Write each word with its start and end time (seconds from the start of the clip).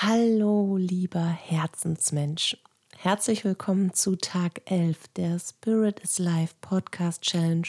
Hallo, 0.00 0.76
lieber 0.76 1.26
Herzensmensch. 1.26 2.56
Herzlich 2.96 3.44
willkommen 3.44 3.92
zu 3.94 4.14
Tag 4.14 4.62
11 4.70 5.08
der 5.16 5.40
Spirit 5.40 5.98
is 5.98 6.20
Life 6.20 6.54
Podcast 6.60 7.22
Challenge 7.22 7.66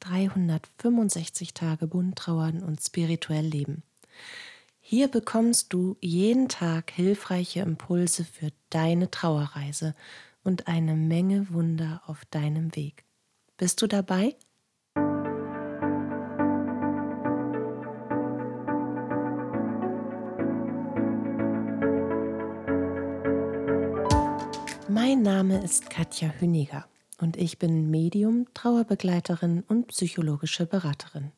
365 0.00 1.54
Tage 1.54 1.86
bunt 1.86 2.18
trauern 2.18 2.64
und 2.64 2.82
spirituell 2.82 3.46
leben. 3.46 3.84
Hier 4.80 5.06
bekommst 5.06 5.72
du 5.72 5.96
jeden 6.00 6.48
Tag 6.48 6.90
hilfreiche 6.90 7.60
Impulse 7.60 8.24
für 8.24 8.50
deine 8.70 9.08
Trauerreise 9.12 9.94
und 10.42 10.66
eine 10.66 10.96
Menge 10.96 11.46
Wunder 11.50 12.02
auf 12.08 12.24
deinem 12.24 12.74
Weg. 12.74 13.04
Bist 13.56 13.80
du 13.82 13.86
dabei? 13.86 14.34
Ist 25.64 25.90
Katja 25.90 26.28
Hüniger 26.38 26.86
und 27.18 27.36
ich 27.36 27.58
bin 27.58 27.90
Medium, 27.90 28.46
Trauerbegleiterin 28.54 29.64
und 29.68 29.88
psychologische 29.88 30.66
Beraterin. 30.66 31.32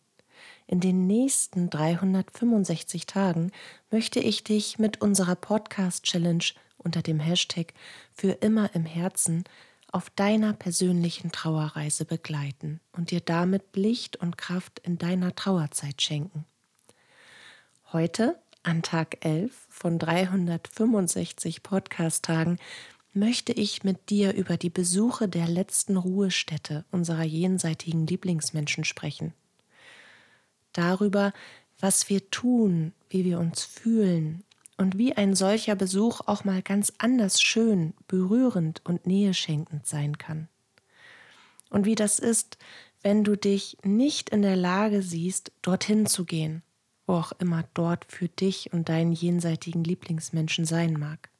In 0.67 0.81
den 0.81 1.07
nächsten 1.07 1.71
365 1.71 3.07
Tagen 3.07 3.51
möchte 3.91 4.21
ich 4.21 4.45
dich 4.45 4.79
mit 4.79 5.01
unserer 5.01 5.35
Podcast-Challenge 5.35 6.45
unter 6.79 7.03
dem 7.03 7.19
Hashtag 7.19 7.75
für 8.13 8.33
immer 8.33 8.75
im 8.75 8.85
Herzen 8.85 9.45
auf 9.91 10.11
deiner 10.11 10.53
persönlichen 10.53 11.33
Trauerreise 11.33 12.05
begleiten 12.05 12.81
und 12.93 13.11
dir 13.11 13.21
damit 13.21 13.75
Licht 13.75 14.17
und 14.17 14.39
Kraft 14.39 14.79
in 14.81 14.99
deiner 14.99 15.35
Trauerzeit 15.35 16.01
schenken. 16.03 16.45
Heute, 17.93 18.39
an 18.63 18.83
Tag 18.83 19.25
11 19.25 19.67
von 19.69 19.99
365 19.99 21.63
Podcast-Tagen, 21.63 22.59
möchte 23.13 23.53
ich 23.53 23.83
mit 23.83 24.11
dir 24.11 24.35
über 24.35 24.57
die 24.57 24.71
Besuche 24.71 25.29
der 25.29 25.49
letzten 25.49 25.97
Ruhestätte 25.97 26.85
unserer 26.91 27.25
jenseitigen 27.25 28.07
Lieblingsmenschen 28.07 28.85
sprechen. 28.85 29.35
Darüber, 30.73 31.33
was 31.81 32.09
wir 32.09 32.31
tun, 32.31 32.93
wie 33.09 33.25
wir 33.25 33.41
uns 33.41 33.65
fühlen 33.65 34.45
und 34.77 34.97
wie 34.97 35.15
ein 35.17 35.35
solcher 35.35 35.75
Besuch 35.75 36.21
auch 36.27 36.45
mal 36.45 36.63
ganz 36.63 36.93
anders 36.99 37.43
schön, 37.43 37.95
berührend 38.07 38.85
und 38.85 39.07
näheschenkend 39.07 39.87
sein 39.87 40.17
kann. 40.17 40.49
Und 41.69 41.87
wie 41.87 41.97
das 41.97 42.19
ist, 42.19 42.59
wenn 43.03 43.25
du 43.25 43.37
dich 43.37 43.77
nicht 43.83 44.31
in 44.31 44.43
der 44.43 44.57
Lage 44.57 45.03
siehst, 45.03 45.53
dorthin 45.63 46.07
zu 46.07 46.25
gehen, 46.25 46.63
wo 47.07 47.15
auch 47.15 47.33
immer 47.33 47.65
dort 47.75 48.05
für 48.05 48.29
dich 48.29 48.73
und 48.73 48.89
deinen 48.89 49.13
jenseitigen 49.13 49.83
Lieblingsmenschen 49.83 50.65
sein 50.65 50.93
mag 50.93 51.31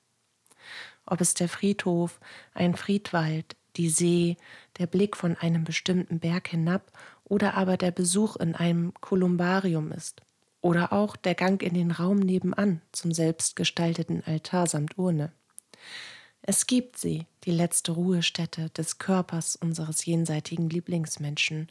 ob 1.11 1.21
es 1.21 1.35
der 1.35 1.49
Friedhof, 1.49 2.21
ein 2.55 2.75
Friedwald, 2.75 3.57
die 3.77 3.91
See, 3.91 4.37
der 4.79 4.87
Blick 4.87 5.17
von 5.17 5.37
einem 5.37 5.65
bestimmten 5.65 6.19
Berg 6.19 6.49
hinab 6.49 6.93
oder 7.25 7.55
aber 7.55 7.77
der 7.77 7.91
Besuch 7.91 8.37
in 8.37 8.55
einem 8.55 8.93
Kolumbarium 9.01 9.93
ist. 9.93 10.23
Oder 10.61 10.93
auch 10.93 11.17
der 11.17 11.35
Gang 11.35 11.63
in 11.63 11.75
den 11.75 11.91
Raum 11.91 12.19
nebenan 12.19 12.83
zum 12.93 13.13
selbstgestalteten 13.13 14.23
Altar 14.27 14.67
samt 14.67 14.99
Urne. 14.99 15.33
Es 16.43 16.67
gibt 16.67 16.99
sie, 16.99 17.27
die 17.45 17.51
letzte 17.51 17.93
Ruhestätte 17.93 18.71
des 18.71 18.99
Körpers 18.99 19.57
unseres 19.57 20.05
jenseitigen 20.05 20.69
Lieblingsmenschen, 20.69 21.69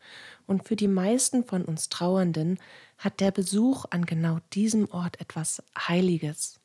und 0.48 0.67
für 0.67 0.76
die 0.76 0.88
meisten 0.88 1.44
von 1.44 1.66
uns 1.66 1.90
Trauernden 1.90 2.60
hat 2.98 3.20
der 3.20 3.32
Besuch 3.32 3.86
an 3.90 4.06
genau 4.06 4.40
diesem 4.54 4.90
Ort 4.92 5.20
etwas 5.20 5.64
Heiliges, 5.78 6.60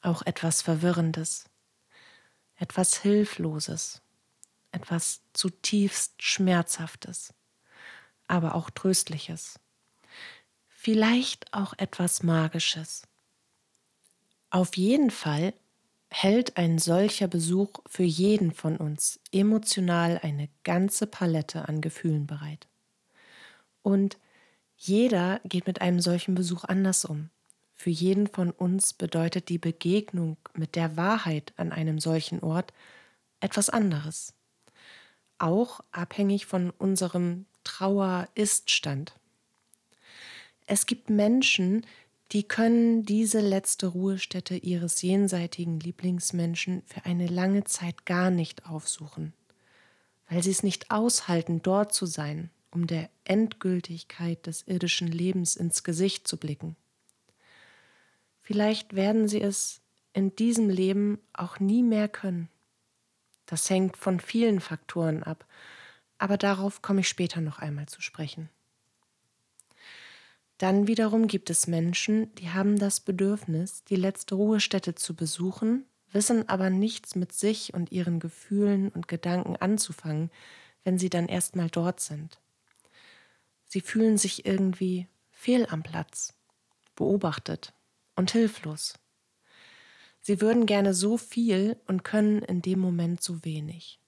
auch 0.00 0.22
etwas 0.22 0.62
Verwirrendes 0.62 1.47
etwas 2.58 2.98
Hilfloses, 2.98 4.02
etwas 4.72 5.22
zutiefst 5.32 6.22
Schmerzhaftes, 6.22 7.32
aber 8.26 8.54
auch 8.54 8.70
Tröstliches, 8.70 9.58
vielleicht 10.68 11.52
auch 11.54 11.74
etwas 11.78 12.22
Magisches. 12.22 13.02
Auf 14.50 14.76
jeden 14.76 15.10
Fall 15.10 15.54
hält 16.10 16.56
ein 16.56 16.78
solcher 16.78 17.28
Besuch 17.28 17.70
für 17.86 18.02
jeden 18.02 18.52
von 18.52 18.76
uns 18.76 19.20
emotional 19.30 20.18
eine 20.22 20.48
ganze 20.64 21.06
Palette 21.06 21.68
an 21.68 21.80
Gefühlen 21.80 22.26
bereit. 22.26 22.66
Und 23.82 24.18
jeder 24.76 25.40
geht 25.44 25.66
mit 25.66 25.80
einem 25.80 26.00
solchen 26.00 26.34
Besuch 26.34 26.64
anders 26.64 27.04
um. 27.04 27.30
Für 27.80 27.90
jeden 27.90 28.26
von 28.26 28.50
uns 28.50 28.92
bedeutet 28.92 29.48
die 29.48 29.58
Begegnung 29.58 30.36
mit 30.52 30.74
der 30.74 30.96
Wahrheit 30.96 31.52
an 31.56 31.70
einem 31.70 32.00
solchen 32.00 32.40
Ort 32.40 32.72
etwas 33.38 33.70
anderes. 33.70 34.34
Auch 35.38 35.78
abhängig 35.92 36.46
von 36.46 36.70
unserem 36.70 37.46
Trauer-Ist-Stand. 37.62 39.12
Es 40.66 40.86
gibt 40.86 41.08
Menschen, 41.08 41.86
die 42.32 42.42
können 42.42 43.04
diese 43.04 43.40
letzte 43.40 43.86
Ruhestätte 43.86 44.56
ihres 44.56 45.00
jenseitigen 45.00 45.78
Lieblingsmenschen 45.78 46.82
für 46.84 47.04
eine 47.04 47.28
lange 47.28 47.62
Zeit 47.62 48.06
gar 48.06 48.30
nicht 48.30 48.66
aufsuchen, 48.66 49.34
weil 50.28 50.42
sie 50.42 50.50
es 50.50 50.64
nicht 50.64 50.90
aushalten, 50.90 51.62
dort 51.62 51.94
zu 51.94 52.06
sein, 52.06 52.50
um 52.72 52.88
der 52.88 53.08
Endgültigkeit 53.22 54.48
des 54.48 54.66
irdischen 54.66 55.06
Lebens 55.06 55.54
ins 55.54 55.84
Gesicht 55.84 56.26
zu 56.26 56.38
blicken. 56.38 56.74
Vielleicht 58.48 58.96
werden 58.96 59.28
sie 59.28 59.42
es 59.42 59.82
in 60.14 60.34
diesem 60.34 60.70
Leben 60.70 61.20
auch 61.34 61.60
nie 61.60 61.82
mehr 61.82 62.08
können. 62.08 62.48
Das 63.44 63.68
hängt 63.68 63.98
von 63.98 64.20
vielen 64.20 64.60
Faktoren 64.60 65.22
ab, 65.22 65.44
aber 66.16 66.38
darauf 66.38 66.80
komme 66.80 67.02
ich 67.02 67.10
später 67.10 67.42
noch 67.42 67.58
einmal 67.58 67.88
zu 67.88 68.00
sprechen. 68.00 68.48
Dann 70.56 70.86
wiederum 70.86 71.26
gibt 71.26 71.50
es 71.50 71.66
Menschen, 71.66 72.34
die 72.36 72.48
haben 72.48 72.78
das 72.78 73.00
Bedürfnis, 73.00 73.84
die 73.84 73.96
letzte 73.96 74.34
Ruhestätte 74.34 74.94
zu 74.94 75.14
besuchen, 75.14 75.84
wissen 76.10 76.48
aber 76.48 76.70
nichts 76.70 77.16
mit 77.16 77.34
sich 77.34 77.74
und 77.74 77.92
ihren 77.92 78.18
Gefühlen 78.18 78.88
und 78.88 79.08
Gedanken 79.08 79.56
anzufangen, 79.56 80.30
wenn 80.84 80.96
sie 80.96 81.10
dann 81.10 81.28
erstmal 81.28 81.68
dort 81.68 82.00
sind. 82.00 82.40
Sie 83.66 83.82
fühlen 83.82 84.16
sich 84.16 84.46
irgendwie 84.46 85.06
fehl 85.32 85.66
am 85.68 85.82
Platz, 85.82 86.32
beobachtet, 86.96 87.74
und 88.18 88.32
hilflos. 88.32 88.94
Sie 90.20 90.40
würden 90.40 90.66
gerne 90.66 90.92
so 90.92 91.16
viel 91.16 91.76
und 91.86 92.02
können 92.02 92.42
in 92.42 92.60
dem 92.60 92.80
Moment 92.80 93.22
so 93.22 93.44
wenig. 93.44 94.00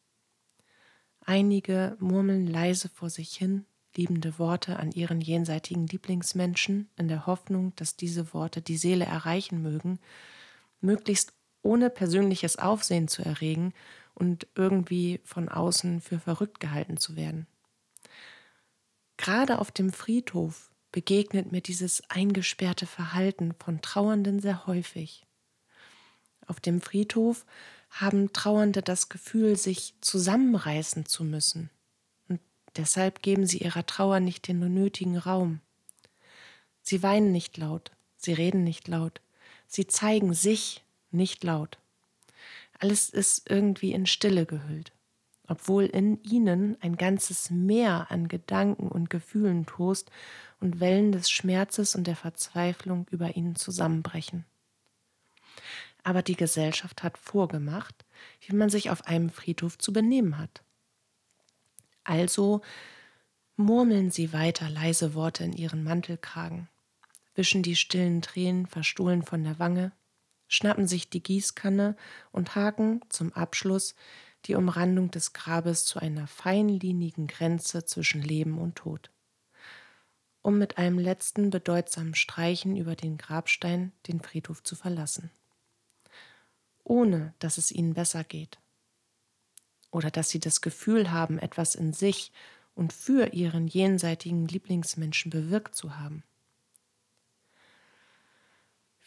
Einige 1.25 1.97
murmeln 2.01 2.49
leise 2.49 2.89
vor 2.89 3.09
sich 3.09 3.37
hin, 3.37 3.67
liebende 3.97 4.39
Worte 4.41 4.81
an 4.81 4.91
ihren 4.91 5.21
jenseitigen 5.21 5.87
Lieblingsmenschen, 5.87 6.91
in 6.97 7.07
der 7.07 7.27
Hoffnung, 7.27 7.73
dass 7.77 7.97
diese 7.97 8.35
Worte 8.35 8.61
die 8.61 8.77
Seele 8.77 9.05
erreichen 9.05 9.63
mögen, 9.63 10.01
möglichst 10.81 11.33
ohne 11.63 11.89
persönliches 11.89 12.57
Aufsehen 12.57 13.07
zu 13.07 13.23
erregen 13.23 13.73
und 14.15 14.49
irgendwie 14.57 15.21
von 15.25 15.49
außen 15.49 16.01
für 16.01 16.19
verrückt 16.19 16.59
gehalten 16.59 16.97
zu 16.97 17.15
werden. 17.15 17.47
Gerade 19.19 19.61
auf 19.61 19.71
dem 19.71 19.93
Friedhof 19.93 20.70
begegnet 20.93 21.53
mir 21.53 21.61
dieses 21.61 22.03
eingesperrte 22.11 22.87
Verhalten 22.87 23.55
von 23.59 23.81
Trauernden 23.81 24.41
sehr 24.41 24.67
häufig. 24.67 25.27
Auf 26.47 26.61
dem 26.61 26.81
Friedhof 26.81 27.47
haben 27.91 28.33
Trauernde 28.33 28.83
das 28.83 29.09
Gefühl, 29.09 29.57
sich 29.57 29.95
zusammenreißen 30.01 31.07
zu 31.07 31.25
müssen. 31.25 31.71
Und 32.29 32.41
deshalb 32.77 33.23
geben 33.23 33.47
sie 33.47 33.59
ihrer 33.59 33.87
Trauer 33.87 34.21
nicht 34.21 34.49
den 34.49 34.59
nötigen 34.59 35.17
Raum. 35.17 35.61
Sie 36.83 37.03
weinen 37.03 37.33
nicht 37.33 37.57
laut, 37.57 37.93
sie 38.17 38.33
reden 38.33 38.65
nicht 38.65 38.89
laut, 38.89 39.21
sie 39.67 39.87
zeigen 39.87 40.35
sich 40.35 40.85
nicht 41.11 41.45
laut. 41.45 41.79
Alles 42.79 43.11
ist 43.11 43.51
irgendwie 43.51 43.93
in 43.93 44.07
Stille 44.07 44.47
gehüllt 44.47 44.93
obwohl 45.51 45.87
in 45.87 46.23
ihnen 46.23 46.77
ein 46.81 46.95
ganzes 46.95 47.51
Meer 47.51 48.07
an 48.11 48.29
Gedanken 48.29 48.87
und 48.87 49.11
Gefühlen 49.11 49.67
tost 49.67 50.09
und 50.61 50.79
Wellen 50.79 51.11
des 51.11 51.29
Schmerzes 51.29 51.97
und 51.97 52.07
der 52.07 52.15
Verzweiflung 52.15 53.09
über 53.11 53.35
ihnen 53.35 53.57
zusammenbrechen. 53.57 54.45
Aber 56.05 56.23
die 56.23 56.37
Gesellschaft 56.37 57.03
hat 57.03 57.19
vorgemacht, 57.19 58.05
wie 58.47 58.55
man 58.55 58.71
sich 58.71 58.91
auf 58.91 59.09
einem 59.09 59.29
Friedhof 59.29 59.77
zu 59.77 59.93
benehmen 59.93 60.39
hat. 60.39 60.63
Also 62.05 62.61
murmeln 63.57 64.13
sie 64.13 64.33
weiter 64.33 64.71
leise 64.71 65.15
Worte 65.15 65.43
in 65.43 65.53
ihren 65.53 65.83
Mantelkragen, 65.83 66.69
wischen 67.35 67.65
die 67.65 67.75
stillen 67.75 68.23
Tränen 68.23 68.67
verstohlen 68.67 69.23
von 69.23 69.43
der 69.43 69.59
Wange, 69.59 69.91
schnappen 70.47 70.87
sich 70.87 71.11
die 71.11 71.25
Gießkanne 71.25 71.97
und 72.31 72.55
haken 72.55 73.01
zum 73.09 73.33
Abschluss 73.33 73.97
die 74.47 74.55
Umrandung 74.55 75.11
des 75.11 75.33
Grabes 75.33 75.85
zu 75.85 75.99
einer 76.01 76.27
feinlinigen 76.27 77.27
Grenze 77.27 77.85
zwischen 77.85 78.23
Leben 78.23 78.59
und 78.59 78.77
Tod, 78.77 79.11
um 80.43 80.59
mit 80.59 80.79
einem 80.79 80.99
letzten 80.99 81.51
bedeutsamen 81.51 82.15
Streichen 82.15 82.77
über 82.77 82.97
den 82.97 83.19
Grabstein 83.19 83.93
den 84.09 84.21
Friedhof 84.21 84.63
zu 84.63 84.77
verlassen. 84.77 85.31
ohne 86.85 87.35
dass 87.39 87.59
es 87.59 87.71
ihnen 87.71 87.95
besser 87.95 88.25
geht. 88.25 88.59
Oder 89.91 90.11
dass 90.11 90.31
sie 90.31 90.41
das 90.41 90.61
Gefühl 90.61 91.11
haben, 91.13 91.39
etwas 91.39 91.75
in 91.75 91.93
sich 91.93 92.33
und 92.75 92.93
für 92.93 93.33
ihren 93.33 93.67
jenseitigen 93.69 94.47
Lieblingsmenschen 94.49 95.31
bewirkt 95.31 95.75
zu 95.75 95.99
haben. 95.99 96.25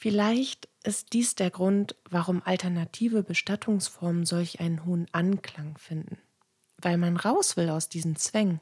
Vielleicht 0.04 0.68
ist 0.84 1.14
dies 1.14 1.36
der 1.36 1.50
Grund, 1.50 1.96
warum 2.10 2.42
alternative 2.44 3.24
Bestattungsformen 3.24 4.26
solch 4.26 4.60
einen 4.60 4.84
hohen 4.84 5.08
Anklang 5.14 5.78
finden, 5.78 6.18
weil 6.76 6.98
man 6.98 7.16
raus 7.16 7.56
will 7.56 7.70
aus 7.70 7.88
diesen 7.88 8.18
Zwängen, 8.18 8.60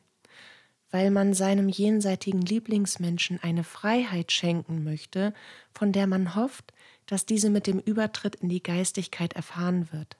weil 0.92 1.10
man 1.10 1.34
seinem 1.34 1.68
jenseitigen 1.68 2.42
Lieblingsmenschen 2.42 3.40
eine 3.42 3.64
Freiheit 3.64 4.32
schenken 4.32 4.84
möchte, 4.84 5.34
von 5.74 5.92
der 5.92 6.06
man 6.06 6.36
hofft, 6.36 6.76
dass 7.08 7.26
diese 7.26 7.50
mit 7.50 7.66
dem 7.66 7.80
Übertritt 7.80 8.36
in 8.36 8.50
die 8.50 8.62
Geistigkeit 8.62 9.34
erfahren 9.34 9.92
wird. 9.92 10.18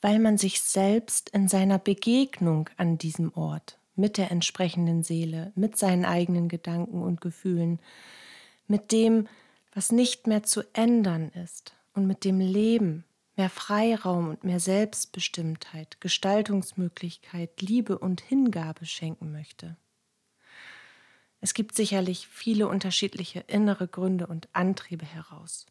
Weil 0.00 0.18
man 0.18 0.36
sich 0.36 0.60
selbst 0.60 1.30
in 1.30 1.46
seiner 1.46 1.78
Begegnung 1.78 2.68
an 2.76 2.98
diesem 2.98 3.32
Ort 3.34 3.78
mit 3.94 4.18
der 4.18 4.32
entsprechenden 4.32 5.04
Seele, 5.04 5.52
mit 5.54 5.78
seinen 5.78 6.04
eigenen 6.04 6.48
Gedanken 6.48 7.04
und 7.04 7.20
Gefühlen, 7.20 7.78
mit 8.66 8.92
dem, 8.92 9.28
was 9.72 9.92
nicht 9.92 10.26
mehr 10.26 10.42
zu 10.42 10.62
ändern 10.72 11.30
ist 11.30 11.74
und 11.94 12.06
mit 12.06 12.24
dem 12.24 12.40
Leben 12.40 13.04
mehr 13.36 13.50
Freiraum 13.50 14.28
und 14.28 14.44
mehr 14.44 14.60
Selbstbestimmtheit, 14.60 16.00
Gestaltungsmöglichkeit, 16.00 17.60
Liebe 17.60 17.98
und 17.98 18.20
Hingabe 18.20 18.86
schenken 18.86 19.32
möchte. 19.32 19.76
Es 21.40 21.52
gibt 21.52 21.74
sicherlich 21.74 22.28
viele 22.28 22.68
unterschiedliche 22.68 23.40
innere 23.40 23.88
Gründe 23.88 24.26
und 24.26 24.48
Antriebe 24.52 25.04
heraus. 25.04 25.66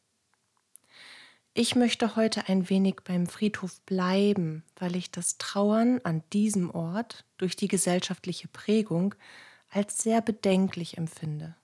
Ich 1.55 1.75
möchte 1.75 2.15
heute 2.15 2.47
ein 2.49 2.69
wenig 2.69 2.97
beim 3.03 3.27
Friedhof 3.27 3.79
bleiben, 3.81 4.63
weil 4.75 4.95
ich 4.95 5.11
das 5.11 5.37
Trauern 5.37 6.01
an 6.03 6.23
diesem 6.33 6.71
Ort 6.71 7.25
durch 7.37 7.55
die 7.55 7.67
gesellschaftliche 7.67 8.47
Prägung 8.47 9.15
als 9.69 9.99
sehr 9.99 10.21
bedenklich 10.21 10.97
empfinde. 10.97 11.55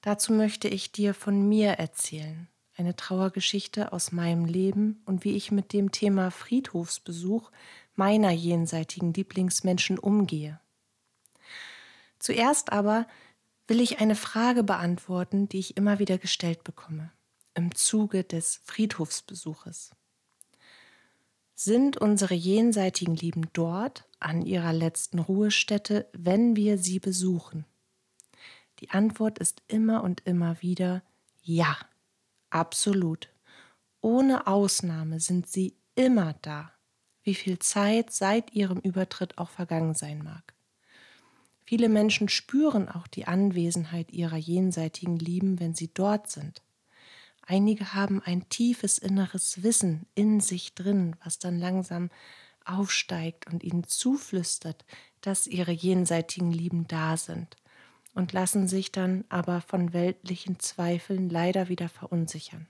Dazu 0.00 0.32
möchte 0.32 0.68
ich 0.68 0.92
dir 0.92 1.14
von 1.14 1.48
mir 1.48 1.72
erzählen, 1.72 2.48
eine 2.76 2.94
Trauergeschichte 2.94 3.92
aus 3.92 4.12
meinem 4.12 4.44
Leben 4.44 5.02
und 5.04 5.24
wie 5.24 5.36
ich 5.36 5.50
mit 5.50 5.72
dem 5.72 5.90
Thema 5.90 6.30
Friedhofsbesuch 6.30 7.50
meiner 7.96 8.30
jenseitigen 8.30 9.12
Lieblingsmenschen 9.12 9.98
umgehe. 9.98 10.60
Zuerst 12.18 12.72
aber 12.72 13.06
will 13.66 13.80
ich 13.80 14.00
eine 14.00 14.14
Frage 14.14 14.62
beantworten, 14.62 15.48
die 15.48 15.58
ich 15.58 15.76
immer 15.76 15.98
wieder 15.98 16.18
gestellt 16.18 16.64
bekomme 16.64 17.12
im 17.58 17.74
Zuge 17.74 18.22
des 18.22 18.60
Friedhofsbesuches. 18.64 19.90
Sind 21.56 21.96
unsere 21.96 22.34
jenseitigen 22.34 23.16
Lieben 23.16 23.48
dort 23.52 24.08
an 24.20 24.42
ihrer 24.42 24.72
letzten 24.72 25.18
Ruhestätte, 25.18 26.08
wenn 26.12 26.54
wir 26.54 26.78
sie 26.78 27.00
besuchen? 27.00 27.64
Die 28.80 28.90
Antwort 28.90 29.38
ist 29.38 29.62
immer 29.66 30.04
und 30.04 30.20
immer 30.20 30.62
wieder 30.62 31.02
ja, 31.42 31.76
absolut. 32.50 33.28
Ohne 34.00 34.46
Ausnahme 34.46 35.18
sind 35.18 35.48
sie 35.48 35.76
immer 35.94 36.34
da, 36.42 36.72
wie 37.22 37.34
viel 37.34 37.58
Zeit 37.58 38.12
seit 38.12 38.52
ihrem 38.52 38.78
Übertritt 38.78 39.38
auch 39.38 39.50
vergangen 39.50 39.94
sein 39.94 40.22
mag. 40.22 40.54
Viele 41.64 41.88
Menschen 41.88 42.28
spüren 42.28 42.88
auch 42.88 43.06
die 43.08 43.26
Anwesenheit 43.26 44.12
ihrer 44.12 44.36
jenseitigen 44.36 45.18
Lieben, 45.18 45.58
wenn 45.60 45.74
sie 45.74 45.92
dort 45.92 46.30
sind. 46.30 46.62
Einige 47.42 47.94
haben 47.94 48.22
ein 48.22 48.48
tiefes 48.48 48.98
inneres 48.98 49.62
Wissen 49.62 50.06
in 50.14 50.40
sich 50.40 50.74
drin, 50.74 51.16
was 51.24 51.38
dann 51.38 51.58
langsam 51.58 52.10
aufsteigt 52.64 53.46
und 53.52 53.64
ihnen 53.64 53.84
zuflüstert, 53.84 54.84
dass 55.20 55.46
ihre 55.46 55.72
jenseitigen 55.72 56.52
Lieben 56.52 56.86
da 56.86 57.16
sind 57.16 57.56
und 58.18 58.32
lassen 58.32 58.66
sich 58.66 58.90
dann 58.90 59.24
aber 59.28 59.60
von 59.60 59.92
weltlichen 59.92 60.58
Zweifeln 60.58 61.30
leider 61.30 61.68
wieder 61.68 61.88
verunsichern. 61.88 62.66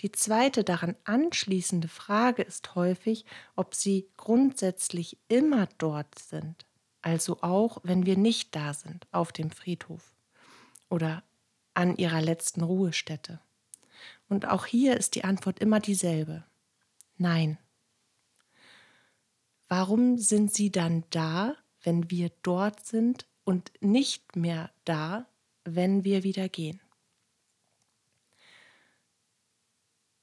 Die 0.00 0.10
zweite 0.10 0.64
daran 0.64 0.96
anschließende 1.04 1.86
Frage 1.86 2.42
ist 2.42 2.74
häufig, 2.74 3.24
ob 3.54 3.76
sie 3.76 4.08
grundsätzlich 4.16 5.18
immer 5.28 5.68
dort 5.78 6.18
sind, 6.18 6.66
also 7.00 7.42
auch 7.42 7.78
wenn 7.84 8.06
wir 8.06 8.16
nicht 8.16 8.56
da 8.56 8.74
sind 8.74 9.06
auf 9.12 9.30
dem 9.30 9.52
Friedhof 9.52 10.16
oder 10.88 11.22
an 11.72 11.94
ihrer 11.96 12.22
letzten 12.22 12.62
Ruhestätte. 12.62 13.38
Und 14.28 14.48
auch 14.48 14.66
hier 14.66 14.96
ist 14.96 15.14
die 15.14 15.22
Antwort 15.22 15.60
immer 15.60 15.78
dieselbe. 15.78 16.42
Nein. 17.18 17.56
Warum 19.68 20.18
sind 20.18 20.52
sie 20.52 20.72
dann 20.72 21.04
da, 21.10 21.54
wenn 21.84 22.10
wir 22.10 22.32
dort 22.42 22.84
sind 22.84 23.29
und 23.50 23.72
nicht 23.80 24.36
mehr 24.36 24.70
da, 24.84 25.26
wenn 25.64 26.04
wir 26.04 26.22
wieder 26.22 26.48
gehen? 26.48 26.80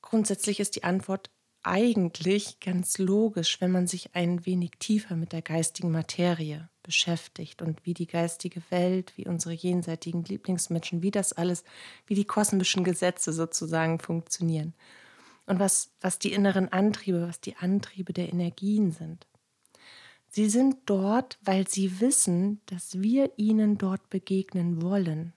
Grundsätzlich 0.01 0.61
ist 0.61 0.77
die 0.77 0.85
Antwort 0.85 1.29
eigentlich 1.61 2.61
ganz 2.61 2.97
logisch, 2.97 3.59
wenn 3.59 3.71
man 3.71 3.85
sich 3.85 4.15
ein 4.15 4.45
wenig 4.45 4.71
tiefer 4.79 5.17
mit 5.17 5.33
der 5.33 5.41
geistigen 5.41 5.91
Materie 5.91 6.69
beschäftigt 6.83 7.61
und 7.61 7.85
wie 7.85 7.93
die 7.93 8.07
geistige 8.07 8.61
Welt, 8.69 9.11
wie 9.17 9.27
unsere 9.27 9.53
jenseitigen 9.53 10.23
Lieblingsmenschen, 10.23 11.01
wie 11.01 11.11
das 11.11 11.33
alles, 11.33 11.65
wie 12.05 12.15
die 12.15 12.23
kosmischen 12.23 12.85
Gesetze 12.85 13.33
sozusagen 13.33 13.99
funktionieren. 13.99 14.73
Und 15.47 15.59
was, 15.59 15.91
was 15.99 16.17
die 16.17 16.31
inneren 16.31 16.71
Antriebe, 16.71 17.27
was 17.27 17.41
die 17.41 17.57
Antriebe 17.57 18.13
der 18.13 18.29
Energien 18.29 18.93
sind. 18.93 19.27
Sie 20.29 20.49
sind 20.49 20.77
dort, 20.85 21.39
weil 21.41 21.67
sie 21.67 21.99
wissen, 21.99 22.61
dass 22.65 23.01
wir 23.01 23.31
ihnen 23.37 23.77
dort 23.77 24.09
begegnen 24.09 24.81
wollen. 24.81 25.33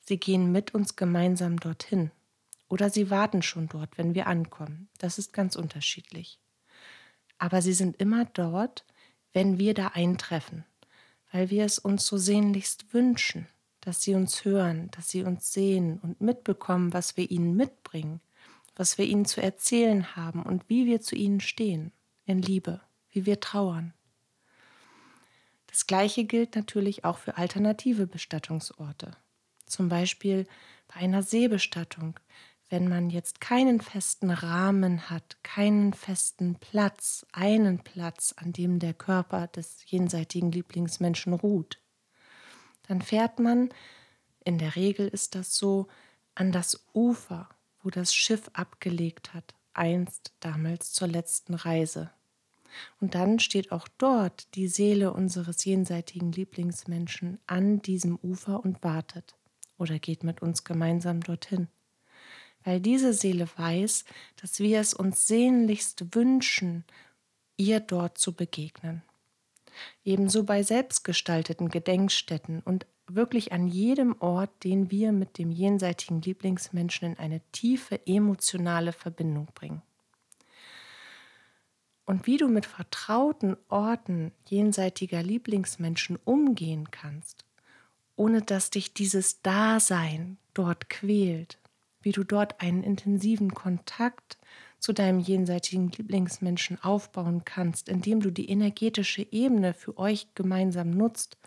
Sie 0.00 0.18
gehen 0.18 0.52
mit 0.52 0.74
uns 0.74 0.96
gemeinsam 0.96 1.58
dorthin. 1.58 2.10
Oder 2.68 2.90
sie 2.90 3.10
warten 3.10 3.42
schon 3.42 3.68
dort, 3.68 3.98
wenn 3.98 4.14
wir 4.14 4.26
ankommen. 4.26 4.88
Das 4.98 5.18
ist 5.18 5.32
ganz 5.32 5.56
unterschiedlich. 5.56 6.38
Aber 7.38 7.62
sie 7.62 7.72
sind 7.72 8.00
immer 8.00 8.24
dort, 8.24 8.84
wenn 9.32 9.58
wir 9.58 9.74
da 9.74 9.88
eintreffen, 9.88 10.64
weil 11.32 11.50
wir 11.50 11.64
es 11.64 11.78
uns 11.78 12.06
so 12.06 12.16
sehnlichst 12.16 12.94
wünschen, 12.94 13.48
dass 13.80 14.02
sie 14.02 14.14
uns 14.14 14.44
hören, 14.44 14.90
dass 14.92 15.10
sie 15.10 15.24
uns 15.24 15.52
sehen 15.52 15.98
und 15.98 16.20
mitbekommen, 16.20 16.92
was 16.92 17.16
wir 17.16 17.30
ihnen 17.30 17.54
mitbringen, 17.54 18.20
was 18.76 18.96
wir 18.96 19.04
ihnen 19.04 19.24
zu 19.24 19.42
erzählen 19.42 20.16
haben 20.16 20.42
und 20.42 20.68
wie 20.68 20.86
wir 20.86 21.00
zu 21.00 21.16
ihnen 21.16 21.40
stehen, 21.40 21.92
in 22.24 22.40
Liebe, 22.40 22.80
wie 23.10 23.26
wir 23.26 23.40
trauern. 23.40 23.92
Das 25.74 25.88
Gleiche 25.88 26.22
gilt 26.22 26.54
natürlich 26.54 27.04
auch 27.04 27.18
für 27.18 27.36
alternative 27.36 28.06
Bestattungsorte. 28.06 29.16
Zum 29.66 29.88
Beispiel 29.88 30.46
bei 30.86 31.00
einer 31.00 31.24
Seebestattung, 31.24 32.20
wenn 32.68 32.86
man 32.86 33.10
jetzt 33.10 33.40
keinen 33.40 33.80
festen 33.80 34.30
Rahmen 34.30 35.10
hat, 35.10 35.36
keinen 35.42 35.92
festen 35.92 36.54
Platz, 36.60 37.26
einen 37.32 37.80
Platz, 37.80 38.36
an 38.36 38.52
dem 38.52 38.78
der 38.78 38.94
Körper 38.94 39.48
des 39.48 39.78
jenseitigen 39.86 40.52
Lieblingsmenschen 40.52 41.32
ruht, 41.32 41.80
dann 42.86 43.02
fährt 43.02 43.40
man, 43.40 43.70
in 44.44 44.58
der 44.58 44.76
Regel 44.76 45.08
ist 45.08 45.34
das 45.34 45.56
so, 45.56 45.88
an 46.36 46.52
das 46.52 46.86
Ufer, 46.92 47.48
wo 47.82 47.90
das 47.90 48.14
Schiff 48.14 48.48
abgelegt 48.52 49.34
hat, 49.34 49.56
einst 49.72 50.34
damals 50.38 50.92
zur 50.92 51.08
letzten 51.08 51.54
Reise. 51.54 52.12
Und 53.00 53.14
dann 53.14 53.38
steht 53.38 53.72
auch 53.72 53.88
dort 53.98 54.54
die 54.54 54.68
Seele 54.68 55.12
unseres 55.12 55.64
jenseitigen 55.64 56.32
Lieblingsmenschen 56.32 57.38
an 57.46 57.80
diesem 57.82 58.18
Ufer 58.22 58.64
und 58.64 58.82
wartet 58.82 59.36
oder 59.78 59.98
geht 59.98 60.24
mit 60.24 60.42
uns 60.42 60.64
gemeinsam 60.64 61.20
dorthin. 61.20 61.68
Weil 62.62 62.80
diese 62.80 63.12
Seele 63.12 63.46
weiß, 63.56 64.04
dass 64.40 64.58
wir 64.60 64.80
es 64.80 64.94
uns 64.94 65.26
sehnlichst 65.26 66.14
wünschen, 66.14 66.84
ihr 67.56 67.80
dort 67.80 68.18
zu 68.18 68.32
begegnen. 68.32 69.02
Ebenso 70.04 70.44
bei 70.44 70.62
selbstgestalteten 70.62 71.68
Gedenkstätten 71.68 72.60
und 72.60 72.86
wirklich 73.06 73.52
an 73.52 73.66
jedem 73.66 74.16
Ort, 74.20 74.50
den 74.64 74.90
wir 74.90 75.12
mit 75.12 75.36
dem 75.36 75.50
jenseitigen 75.50 76.22
Lieblingsmenschen 76.22 77.12
in 77.12 77.18
eine 77.18 77.40
tiefe 77.52 78.00
emotionale 78.06 78.92
Verbindung 78.92 79.48
bringen 79.54 79.82
und 82.06 82.26
wie 82.26 82.36
du 82.36 82.48
mit 82.48 82.66
vertrauten 82.66 83.56
Orten 83.68 84.32
jenseitiger 84.46 85.22
Lieblingsmenschen 85.22 86.18
umgehen 86.24 86.90
kannst, 86.90 87.44
ohne 88.16 88.42
dass 88.42 88.70
dich 88.70 88.94
dieses 88.94 89.42
Dasein 89.42 90.38
dort 90.52 90.90
quält, 90.90 91.58
wie 92.02 92.12
du 92.12 92.22
dort 92.22 92.60
einen 92.60 92.82
intensiven 92.82 93.54
Kontakt 93.54 94.38
zu 94.78 94.92
deinem 94.92 95.18
jenseitigen 95.18 95.90
Lieblingsmenschen 95.90 96.82
aufbauen 96.82 97.44
kannst, 97.46 97.88
indem 97.88 98.20
du 98.20 98.30
die 98.30 98.50
energetische 98.50 99.26
Ebene 99.32 99.72
für 99.72 99.96
euch 99.96 100.34
gemeinsam 100.34 100.90
nutzt 100.90 101.38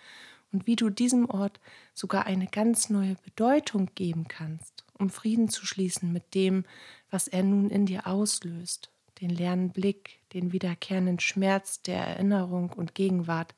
und 0.52 0.66
wie 0.66 0.76
du 0.76 0.90
diesem 0.90 1.30
Ort 1.30 1.60
sogar 1.94 2.26
eine 2.26 2.48
ganz 2.48 2.90
neue 2.90 3.16
Bedeutung 3.24 3.92
geben 3.94 4.28
kannst, 4.28 4.86
um 4.98 5.12
Frieden 5.12 5.50
zu 5.50 5.68
schließen 5.68 6.12
mit 6.12 6.34
dem, 6.34 6.66
was 7.12 7.28
er 7.28 7.44
nun 7.44 7.70
in 7.70 7.86
dir 7.86 8.08
auslöst, 8.08 8.90
den 9.22 9.30
leeren 9.30 9.70
Blick, 9.70 10.17
den 10.34 10.52
wiederkehrenden 10.52 11.20
Schmerz 11.20 11.82
der 11.82 12.00
Erinnerung 12.00 12.72
und 12.72 12.96
Gegenwart. 12.96 13.56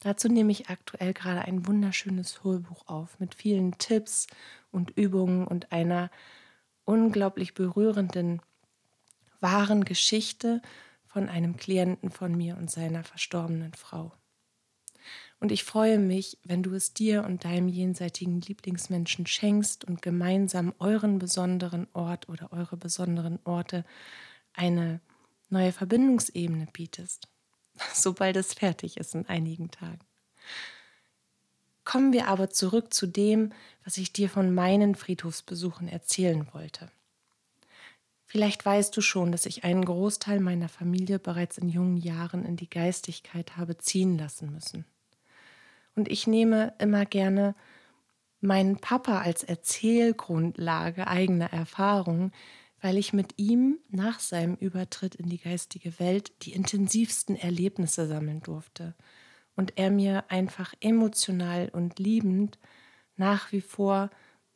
Dazu 0.00 0.28
nehme 0.28 0.52
ich 0.52 0.68
aktuell 0.68 1.12
gerade 1.12 1.42
ein 1.42 1.66
wunderschönes 1.66 2.44
Hörbuch 2.44 2.86
auf 2.86 3.18
mit 3.18 3.34
vielen 3.34 3.78
Tipps 3.78 4.26
und 4.70 4.90
Übungen 4.90 5.46
und 5.46 5.72
einer 5.72 6.10
unglaublich 6.84 7.54
berührenden, 7.54 8.40
wahren 9.40 9.84
Geschichte 9.84 10.62
von 11.06 11.28
einem 11.28 11.56
Klienten 11.56 12.10
von 12.10 12.36
mir 12.36 12.56
und 12.56 12.70
seiner 12.70 13.04
verstorbenen 13.04 13.74
Frau. 13.74 14.12
Und 15.38 15.52
ich 15.52 15.64
freue 15.64 15.98
mich, 15.98 16.38
wenn 16.44 16.62
du 16.62 16.72
es 16.74 16.94
dir 16.94 17.24
und 17.24 17.44
deinem 17.44 17.68
jenseitigen 17.68 18.40
Lieblingsmenschen 18.40 19.26
schenkst 19.26 19.84
und 19.84 20.00
gemeinsam 20.00 20.74
euren 20.78 21.18
besonderen 21.18 21.86
Ort 21.92 22.28
oder 22.28 22.52
eure 22.52 22.76
besonderen 22.76 23.38
Orte 23.44 23.84
eine 24.54 25.00
neue 25.48 25.72
Verbindungsebene 25.72 26.66
bietest, 26.72 27.28
sobald 27.94 28.36
es 28.36 28.54
fertig 28.54 28.96
ist 28.96 29.14
in 29.14 29.26
einigen 29.26 29.70
Tagen. 29.70 30.00
Kommen 31.84 32.12
wir 32.12 32.26
aber 32.26 32.50
zurück 32.50 32.92
zu 32.92 33.06
dem, 33.06 33.52
was 33.84 33.96
ich 33.96 34.12
dir 34.12 34.28
von 34.28 34.52
meinen 34.52 34.96
Friedhofsbesuchen 34.96 35.88
erzählen 35.88 36.48
wollte. 36.52 36.90
Vielleicht 38.24 38.66
weißt 38.66 38.94
du 38.96 39.00
schon, 39.00 39.30
dass 39.30 39.46
ich 39.46 39.62
einen 39.62 39.84
Großteil 39.84 40.40
meiner 40.40 40.68
Familie 40.68 41.20
bereits 41.20 41.58
in 41.58 41.68
jungen 41.68 41.96
Jahren 41.96 42.44
in 42.44 42.56
die 42.56 42.68
Geistigkeit 42.68 43.56
habe 43.56 43.78
ziehen 43.78 44.18
lassen 44.18 44.52
müssen. 44.52 44.84
Und 45.94 46.10
ich 46.10 46.26
nehme 46.26 46.74
immer 46.78 47.06
gerne 47.06 47.54
meinen 48.40 48.78
Papa 48.78 49.20
als 49.20 49.44
Erzählgrundlage 49.44 51.06
eigener 51.06 51.52
Erfahrungen, 51.52 52.32
weil 52.80 52.98
ich 52.98 53.12
mit 53.12 53.34
ihm 53.38 53.78
nach 53.88 54.20
seinem 54.20 54.54
Übertritt 54.56 55.14
in 55.14 55.28
die 55.28 55.38
geistige 55.38 55.98
Welt 55.98 56.32
die 56.42 56.52
intensivsten 56.52 57.36
Erlebnisse 57.36 58.06
sammeln 58.06 58.40
durfte 58.40 58.94
und 59.54 59.74
er 59.76 59.90
mir 59.90 60.24
einfach 60.28 60.74
emotional 60.80 61.70
und 61.70 61.98
liebend 61.98 62.58
nach 63.16 63.52
wie 63.52 63.62
vor 63.62 64.10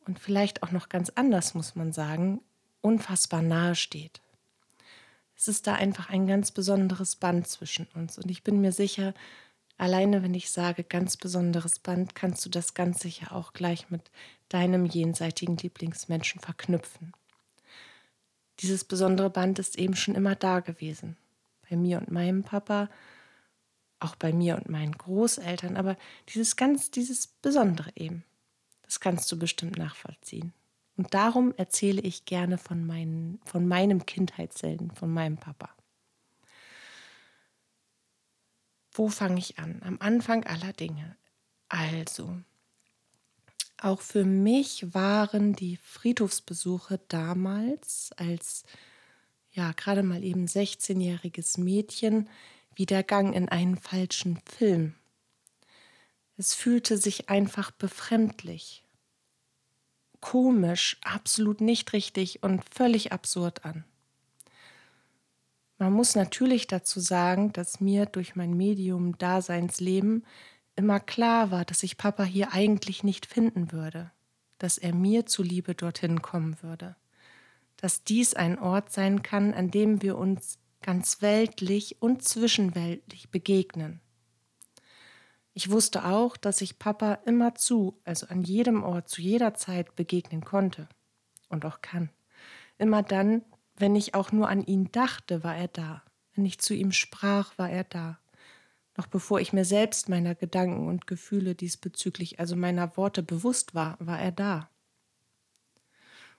und 0.05 0.19
vielleicht 0.19 0.63
auch 0.63 0.71
noch 0.71 0.89
ganz 0.89 1.09
anders, 1.09 1.53
muss 1.53 1.75
man 1.75 1.93
sagen, 1.93 2.41
unfassbar 2.81 3.41
nahe 3.41 3.75
steht. 3.75 4.21
Es 5.35 5.47
ist 5.47 5.65
da 5.65 5.73
einfach 5.73 6.09
ein 6.09 6.27
ganz 6.27 6.51
besonderes 6.51 7.15
Band 7.15 7.47
zwischen 7.47 7.87
uns 7.95 8.17
und 8.17 8.29
ich 8.29 8.43
bin 8.43 8.61
mir 8.61 8.71
sicher, 8.71 9.13
Alleine 9.81 10.21
wenn 10.21 10.35
ich 10.35 10.51
sage 10.51 10.83
ganz 10.83 11.17
besonderes 11.17 11.79
Band, 11.79 12.13
kannst 12.13 12.45
du 12.45 12.51
das 12.51 12.75
ganz 12.75 12.99
sicher 12.99 13.31
auch 13.31 13.51
gleich 13.51 13.89
mit 13.89 14.11
deinem 14.47 14.85
jenseitigen 14.85 15.57
Lieblingsmenschen 15.57 16.39
verknüpfen. 16.39 17.13
Dieses 18.61 18.83
besondere 18.83 19.29
Band 19.29 19.59
ist 19.59 19.77
eben 19.77 19.95
schon 19.95 20.15
immer 20.15 20.35
da 20.35 20.59
gewesen. 20.59 21.17
Bei 21.69 21.75
mir 21.75 21.97
und 21.97 22.11
meinem 22.11 22.43
Papa, 22.43 22.89
auch 23.99 24.15
bei 24.15 24.33
mir 24.33 24.55
und 24.55 24.69
meinen 24.69 24.97
Großeltern, 24.97 25.77
aber 25.77 25.97
dieses 26.29 26.55
ganz, 26.55 26.91
dieses 26.91 27.27
Besondere 27.27 27.91
eben, 27.95 28.23
das 28.83 28.99
kannst 28.99 29.31
du 29.31 29.39
bestimmt 29.39 29.77
nachvollziehen. 29.77 30.53
Und 30.97 31.13
darum 31.13 31.53
erzähle 31.57 32.01
ich 32.01 32.25
gerne 32.25 32.57
von, 32.57 32.85
meinen, 32.85 33.39
von 33.45 33.67
meinem 33.67 34.05
Kindheitshelden, 34.05 34.91
von 34.91 35.11
meinem 35.11 35.37
Papa. 35.37 35.69
Wo 38.91 39.07
fange 39.07 39.39
ich 39.39 39.57
an? 39.57 39.81
Am 39.83 39.97
Anfang 39.99 40.43
aller 40.43 40.73
Dinge. 40.73 41.15
Also, 41.69 42.35
auch 43.83 44.01
für 44.01 44.23
mich 44.23 44.93
waren 44.93 45.53
die 45.53 45.77
Friedhofsbesuche 45.77 46.99
damals 47.07 48.11
als 48.15 48.63
ja 49.51 49.71
gerade 49.73 50.03
mal 50.03 50.23
eben 50.23 50.45
16-jähriges 50.45 51.59
Mädchen 51.59 52.29
wie 52.75 52.85
der 52.85 53.03
Gang 53.03 53.35
in 53.35 53.49
einen 53.49 53.77
falschen 53.77 54.39
Film. 54.45 54.95
Es 56.37 56.53
fühlte 56.53 56.97
sich 56.97 57.29
einfach 57.29 57.71
befremdlich, 57.71 58.83
komisch, 60.19 60.97
absolut 61.03 61.59
nicht 61.59 61.93
richtig 61.93 62.43
und 62.43 62.63
völlig 62.69 63.11
absurd 63.11 63.65
an. 63.65 63.83
Man 65.77 65.93
muss 65.93 66.15
natürlich 66.15 66.67
dazu 66.67 66.99
sagen, 66.99 67.51
dass 67.53 67.79
mir 67.79 68.05
durch 68.05 68.35
mein 68.35 68.55
Medium-Daseinsleben 68.55 70.23
immer 70.75 70.99
klar 70.99 71.51
war, 71.51 71.65
dass 71.65 71.83
ich 71.83 71.97
Papa 71.97 72.23
hier 72.23 72.53
eigentlich 72.53 73.03
nicht 73.03 73.25
finden 73.25 73.71
würde, 73.71 74.11
dass 74.57 74.77
er 74.77 74.93
mir 74.93 75.25
zuliebe 75.25 75.75
dorthin 75.75 76.21
kommen 76.21 76.61
würde, 76.61 76.95
dass 77.77 78.03
dies 78.03 78.33
ein 78.33 78.59
Ort 78.59 78.91
sein 78.91 79.23
kann, 79.23 79.53
an 79.53 79.71
dem 79.71 80.01
wir 80.01 80.17
uns 80.17 80.59
ganz 80.81 81.21
weltlich 81.21 82.01
und 82.01 82.23
zwischenweltlich 82.23 83.29
begegnen. 83.29 84.01
Ich 85.53 85.69
wusste 85.69 86.05
auch, 86.05 86.37
dass 86.37 86.61
ich 86.61 86.79
Papa 86.79 87.15
immer 87.25 87.55
zu, 87.55 87.99
also 88.05 88.27
an 88.27 88.43
jedem 88.43 88.83
Ort, 88.83 89.09
zu 89.09 89.21
jeder 89.21 89.53
Zeit 89.53 89.95
begegnen 89.95 90.43
konnte 90.43 90.87
und 91.49 91.65
auch 91.65 91.81
kann. 91.81 92.09
Immer 92.77 93.03
dann, 93.03 93.43
wenn 93.75 93.95
ich 93.95 94.15
auch 94.15 94.31
nur 94.31 94.47
an 94.47 94.63
ihn 94.63 94.91
dachte, 94.91 95.43
war 95.43 95.55
er 95.55 95.67
da. 95.67 96.03
Wenn 96.33 96.45
ich 96.45 96.59
zu 96.59 96.73
ihm 96.73 96.91
sprach, 96.91 97.57
war 97.57 97.69
er 97.69 97.83
da. 97.83 98.19
Noch 99.01 99.07
bevor 99.07 99.39
ich 99.39 99.51
mir 99.51 99.65
selbst 99.65 100.09
meiner 100.09 100.35
Gedanken 100.35 100.87
und 100.87 101.07
Gefühle 101.07 101.55
diesbezüglich, 101.55 102.39
also 102.39 102.55
meiner 102.55 102.95
Worte 102.97 103.23
bewusst 103.23 103.73
war, 103.73 103.97
war 103.99 104.21
er 104.21 104.31
da. 104.31 104.69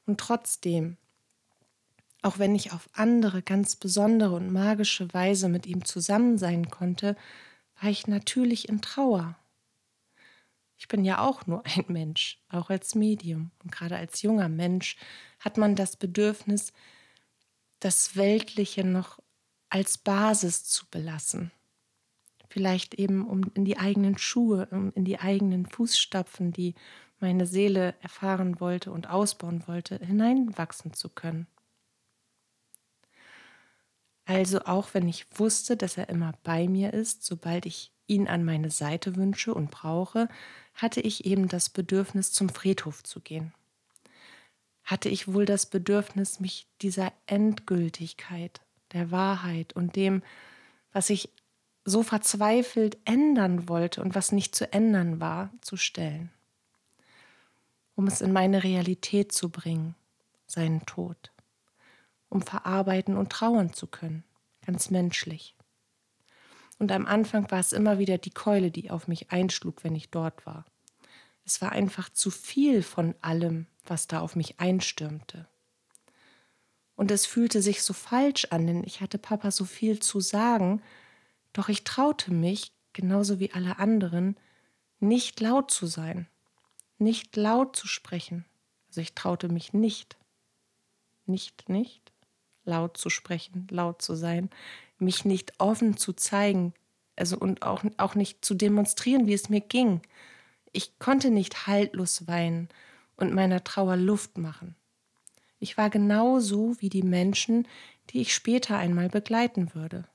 Und 0.06 0.20
trotzdem, 0.20 0.96
auch 2.22 2.38
wenn 2.38 2.54
ich 2.54 2.72
auf 2.72 2.88
andere, 2.92 3.42
ganz 3.42 3.74
besondere 3.74 4.36
und 4.36 4.52
magische 4.52 5.12
Weise 5.12 5.48
mit 5.48 5.66
ihm 5.66 5.84
zusammen 5.84 6.38
sein 6.38 6.70
konnte, 6.70 7.16
war 7.80 7.90
ich 7.90 8.06
natürlich 8.06 8.68
in 8.68 8.80
Trauer. 8.80 9.36
Ich 10.76 10.86
bin 10.86 11.04
ja 11.04 11.18
auch 11.18 11.48
nur 11.48 11.66
ein 11.66 11.86
Mensch, 11.88 12.40
auch 12.48 12.70
als 12.70 12.94
Medium. 12.94 13.50
Und 13.64 13.72
gerade 13.72 13.96
als 13.96 14.22
junger 14.22 14.48
Mensch 14.48 14.96
hat 15.40 15.58
man 15.58 15.74
das 15.74 15.96
Bedürfnis, 15.96 16.72
das 17.80 18.14
Weltliche 18.14 18.84
noch 18.84 19.18
als 19.68 19.98
Basis 19.98 20.62
zu 20.62 20.86
belassen. 20.88 21.50
Vielleicht 22.52 22.94
eben 22.94 23.26
um 23.26 23.50
in 23.54 23.64
die 23.64 23.78
eigenen 23.78 24.18
Schuhe, 24.18 24.68
um 24.70 24.92
in 24.94 25.06
die 25.06 25.18
eigenen 25.18 25.64
Fußstapfen, 25.64 26.52
die 26.52 26.74
meine 27.18 27.46
Seele 27.46 27.94
erfahren 28.02 28.60
wollte 28.60 28.92
und 28.92 29.08
ausbauen 29.08 29.64
wollte, 29.66 29.98
hineinwachsen 29.98 30.92
zu 30.92 31.08
können. 31.08 31.46
Also 34.26 34.60
auch 34.66 34.92
wenn 34.92 35.08
ich 35.08 35.26
wusste, 35.34 35.78
dass 35.78 35.96
er 35.96 36.10
immer 36.10 36.34
bei 36.42 36.68
mir 36.68 36.92
ist, 36.92 37.24
sobald 37.24 37.64
ich 37.64 37.90
ihn 38.06 38.28
an 38.28 38.44
meine 38.44 38.70
Seite 38.70 39.16
wünsche 39.16 39.54
und 39.54 39.70
brauche, 39.70 40.28
hatte 40.74 41.00
ich 41.00 41.24
eben 41.24 41.48
das 41.48 41.70
Bedürfnis, 41.70 42.32
zum 42.32 42.50
Friedhof 42.50 43.02
zu 43.02 43.20
gehen 43.20 43.54
hatte 44.84 45.08
ich 45.08 45.32
wohl 45.32 45.44
das 45.44 45.66
Bedürfnis, 45.66 46.40
mich 46.40 46.66
dieser 46.80 47.12
Endgültigkeit, 47.26 48.60
der 48.92 49.10
Wahrheit 49.10 49.74
und 49.74 49.96
dem, 49.96 50.22
was 50.92 51.10
ich 51.10 51.30
so 51.84 52.02
verzweifelt 52.02 52.98
ändern 53.04 53.68
wollte 53.68 54.02
und 54.02 54.14
was 54.14 54.32
nicht 54.32 54.54
zu 54.54 54.72
ändern 54.72 55.20
war, 55.20 55.50
zu 55.60 55.76
stellen, 55.76 56.30
um 57.96 58.06
es 58.06 58.20
in 58.20 58.32
meine 58.32 58.62
Realität 58.62 59.32
zu 59.32 59.50
bringen, 59.50 59.94
seinen 60.46 60.86
Tod, 60.86 61.32
um 62.28 62.42
verarbeiten 62.42 63.16
und 63.16 63.30
trauern 63.30 63.72
zu 63.72 63.86
können, 63.86 64.24
ganz 64.64 64.90
menschlich. 64.90 65.56
Und 66.78 66.92
am 66.92 67.06
Anfang 67.06 67.50
war 67.50 67.60
es 67.60 67.72
immer 67.72 67.98
wieder 67.98 68.18
die 68.18 68.30
Keule, 68.30 68.70
die 68.70 68.90
auf 68.90 69.08
mich 69.08 69.30
einschlug, 69.30 69.84
wenn 69.84 69.94
ich 69.94 70.10
dort 70.10 70.46
war. 70.46 70.64
Es 71.44 71.60
war 71.60 71.72
einfach 71.72 72.08
zu 72.08 72.30
viel 72.30 72.82
von 72.82 73.14
allem, 73.20 73.66
was 73.84 74.06
da 74.06 74.20
auf 74.20 74.36
mich 74.36 74.60
einstürmte. 74.60 75.46
Und 76.94 77.10
es 77.10 77.26
fühlte 77.26 77.62
sich 77.62 77.82
so 77.82 77.92
falsch 77.92 78.46
an, 78.50 78.66
denn 78.66 78.84
ich 78.84 79.00
hatte 79.00 79.18
Papa 79.18 79.50
so 79.50 79.64
viel 79.64 80.00
zu 80.00 80.20
sagen, 80.20 80.82
doch 81.52 81.68
ich 81.68 81.84
traute 81.84 82.32
mich, 82.32 82.72
genauso 82.92 83.38
wie 83.38 83.52
alle 83.52 83.78
anderen, 83.78 84.36
nicht 85.00 85.40
laut 85.40 85.70
zu 85.70 85.86
sein, 85.86 86.28
nicht 86.98 87.36
laut 87.36 87.76
zu 87.76 87.86
sprechen. 87.86 88.44
Also 88.88 89.00
ich 89.00 89.14
traute 89.14 89.48
mich 89.48 89.72
nicht, 89.72 90.16
nicht, 91.26 91.68
nicht 91.68 92.12
laut 92.64 92.96
zu 92.96 93.10
sprechen, 93.10 93.66
laut 93.70 94.02
zu 94.02 94.14
sein, 94.14 94.50
mich 94.98 95.24
nicht 95.24 95.54
offen 95.58 95.96
zu 95.96 96.12
zeigen, 96.12 96.74
also 97.16 97.36
und 97.36 97.62
auch, 97.62 97.84
auch 97.96 98.14
nicht 98.14 98.44
zu 98.44 98.54
demonstrieren, 98.54 99.26
wie 99.26 99.34
es 99.34 99.48
mir 99.48 99.60
ging. 99.60 100.02
Ich 100.72 100.98
konnte 100.98 101.30
nicht 101.30 101.66
haltlos 101.66 102.26
weinen 102.26 102.68
und 103.16 103.34
meiner 103.34 103.64
Trauer 103.64 103.96
Luft 103.96 104.38
machen. 104.38 104.76
Ich 105.58 105.76
war 105.76 105.90
genauso 105.90 106.80
wie 106.80 106.88
die 106.88 107.02
Menschen, 107.02 107.68
die 108.10 108.20
ich 108.20 108.34
später 108.34 108.78
einmal 108.78 109.08
begleiten 109.08 109.74
würde. 109.74 110.08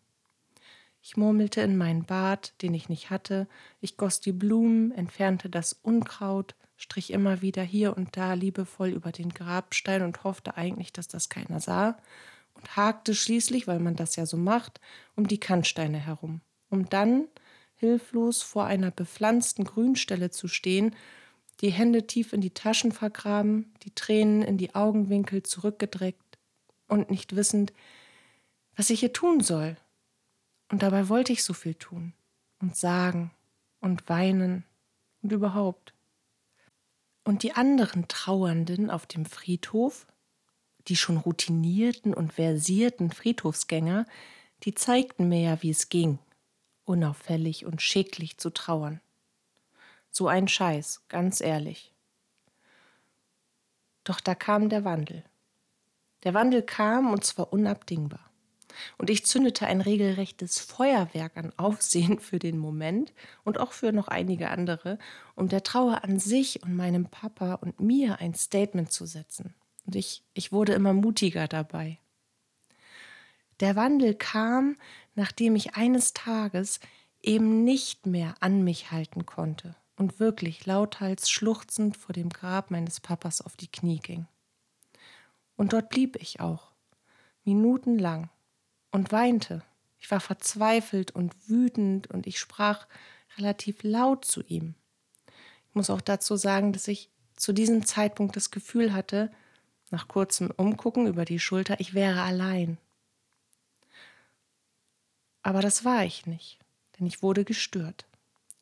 Ich 1.01 1.17
murmelte 1.17 1.61
in 1.61 1.77
meinen 1.77 2.03
Bart, 2.03 2.53
den 2.61 2.73
ich 2.73 2.89
nicht 2.89 3.09
hatte, 3.09 3.47
ich 3.79 3.97
goss 3.97 4.19
die 4.19 4.33
Blumen, 4.33 4.91
entfernte 4.91 5.49
das 5.49 5.73
Unkraut, 5.73 6.55
strich 6.75 7.11
immer 7.11 7.41
wieder 7.41 7.63
hier 7.63 7.95
und 7.97 8.17
da 8.17 8.33
liebevoll 8.33 8.89
über 8.89 9.11
den 9.11 9.29
Grabstein 9.29 10.03
und 10.03 10.23
hoffte 10.23 10.57
eigentlich, 10.57 10.93
dass 10.93 11.07
das 11.07 11.29
keiner 11.29 11.59
sah, 11.59 11.97
und 12.53 12.75
hakte 12.75 13.13
schließlich, 13.13 13.67
weil 13.67 13.79
man 13.79 13.95
das 13.95 14.15
ja 14.15 14.25
so 14.25 14.37
macht, 14.37 14.81
um 15.15 15.27
die 15.27 15.39
Kannsteine 15.39 15.99
herum, 15.99 16.41
um 16.69 16.89
dann 16.89 17.27
hilflos 17.75 18.41
vor 18.41 18.65
einer 18.65 18.91
bepflanzten 18.91 19.63
Grünstelle 19.63 20.31
zu 20.31 20.47
stehen, 20.47 20.95
die 21.61 21.69
Hände 21.69 22.05
tief 22.05 22.33
in 22.33 22.41
die 22.41 22.53
Taschen 22.53 22.91
vergraben, 22.91 23.73
die 23.83 23.93
Tränen 23.93 24.41
in 24.41 24.57
die 24.57 24.75
Augenwinkel 24.75 25.43
zurückgedreckt 25.43 26.37
und 26.87 27.09
nicht 27.09 27.35
wissend, 27.35 27.73
was 28.75 28.89
ich 28.89 28.99
hier 28.99 29.13
tun 29.13 29.41
soll. 29.41 29.77
Und 30.69 30.83
dabei 30.83 31.09
wollte 31.09 31.33
ich 31.33 31.43
so 31.43 31.53
viel 31.53 31.75
tun 31.75 32.13
und 32.59 32.75
sagen 32.75 33.31
und 33.79 34.09
weinen 34.09 34.65
und 35.21 35.31
überhaupt. 35.31 35.93
Und 37.23 37.43
die 37.43 37.53
anderen 37.53 38.07
Trauernden 38.07 38.89
auf 38.89 39.05
dem 39.05 39.25
Friedhof, 39.25 40.07
die 40.87 40.95
schon 40.95 41.17
routinierten 41.17 42.13
und 42.13 42.33
versierten 42.33 43.11
Friedhofsgänger, 43.11 44.05
die 44.63 44.73
zeigten 44.73 45.29
mir 45.29 45.41
ja, 45.41 45.61
wie 45.61 45.69
es 45.69 45.89
ging, 45.89 46.19
unauffällig 46.85 47.65
und 47.65 47.81
schicklich 47.81 48.37
zu 48.37 48.49
trauern. 48.49 49.01
So 50.09 50.27
ein 50.27 50.47
Scheiß, 50.47 51.01
ganz 51.09 51.41
ehrlich. 51.41 51.93
Doch 54.03 54.21
da 54.21 54.33
kam 54.35 54.69
der 54.69 54.85
Wandel. 54.85 55.23
Der 56.23 56.33
Wandel 56.33 56.63
kam 56.63 57.11
und 57.11 57.23
zwar 57.25 57.51
unabdingbar. 57.51 58.26
Und 58.97 59.09
ich 59.09 59.25
zündete 59.25 59.67
ein 59.67 59.81
regelrechtes 59.81 60.59
Feuerwerk 60.59 61.37
an 61.37 61.53
Aufsehen 61.57 62.19
für 62.21 62.39
den 62.39 62.57
Moment 62.57 63.13
und 63.43 63.59
auch 63.59 63.71
für 63.71 63.91
noch 63.91 64.07
einige 64.07 64.49
andere, 64.49 64.99
um 65.35 65.47
der 65.47 65.63
Trauer 65.63 66.03
an 66.03 66.19
sich 66.19 66.63
und 66.63 66.75
meinem 66.75 67.05
Papa 67.05 67.55
und 67.55 67.79
mir 67.79 68.19
ein 68.19 68.33
Statement 68.33 68.91
zu 68.91 69.05
setzen. 69.05 69.53
Und 69.85 69.95
ich, 69.95 70.23
ich 70.33 70.51
wurde 70.51 70.73
immer 70.73 70.93
mutiger 70.93 71.47
dabei. 71.47 71.99
Der 73.59 73.75
Wandel 73.75 74.13
kam, 74.13 74.77
nachdem 75.15 75.55
ich 75.55 75.75
eines 75.75 76.13
Tages 76.13 76.79
eben 77.23 77.63
nicht 77.63 78.05
mehr 78.05 78.35
an 78.39 78.63
mich 78.63 78.91
halten 78.91 79.25
konnte 79.25 79.75
und 79.95 80.19
wirklich 80.19 80.65
lauthals 80.65 81.29
schluchzend 81.29 81.97
vor 81.97 82.13
dem 82.13 82.29
Grab 82.29 82.69
meines 82.69 82.99
Papas 82.99 83.41
auf 83.41 83.57
die 83.57 83.71
Knie 83.71 83.99
ging. 83.99 84.27
Und 85.55 85.73
dort 85.73 85.89
blieb 85.89 86.15
ich 86.17 86.39
auch, 86.39 86.71
minutenlang, 87.43 88.29
und 88.97 89.11
weinte. 89.11 89.61
Ich 89.99 90.09
war 90.09 90.19
verzweifelt 90.19 91.11
und 91.11 91.35
wütend 91.47 92.07
und 92.07 92.25
ich 92.25 92.39
sprach 92.39 92.87
relativ 93.37 93.83
laut 93.83 94.25
zu 94.25 94.41
ihm. 94.43 94.73
Ich 95.69 95.75
muss 95.75 95.91
auch 95.91 96.01
dazu 96.01 96.35
sagen, 96.35 96.73
dass 96.73 96.87
ich 96.87 97.11
zu 97.35 97.53
diesem 97.53 97.85
Zeitpunkt 97.85 98.35
das 98.35 98.49
Gefühl 98.49 98.93
hatte, 98.93 99.31
nach 99.91 100.07
kurzem 100.07 100.49
Umgucken 100.49 101.05
über 101.05 101.25
die 101.25 101.39
Schulter, 101.39 101.79
ich 101.79 101.93
wäre 101.93 102.23
allein. 102.23 102.79
Aber 105.43 105.61
das 105.61 105.85
war 105.85 106.03
ich 106.03 106.25
nicht, 106.25 106.57
denn 106.97 107.05
ich 107.05 107.21
wurde 107.21 107.45
gestört 107.45 108.07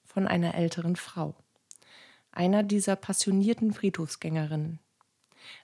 von 0.04 0.28
einer 0.28 0.56
älteren 0.56 0.98
Frau, 0.98 1.34
einer 2.32 2.62
dieser 2.62 2.98
passionierten 2.98 3.74
Friedhofsgängerinnen, 3.74 4.80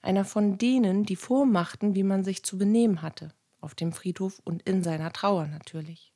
einer 0.01 0.23
von 0.23 0.57
denen, 0.57 1.03
die 1.03 1.17
vormachten, 1.17 1.93
wie 1.93 2.03
man 2.03 2.23
sich 2.23 2.43
zu 2.43 2.57
benehmen 2.57 3.01
hatte 3.01 3.33
auf 3.61 3.75
dem 3.75 3.93
Friedhof 3.93 4.39
und 4.43 4.63
in 4.63 4.83
seiner 4.83 5.13
Trauer 5.13 5.47
natürlich. 5.47 6.11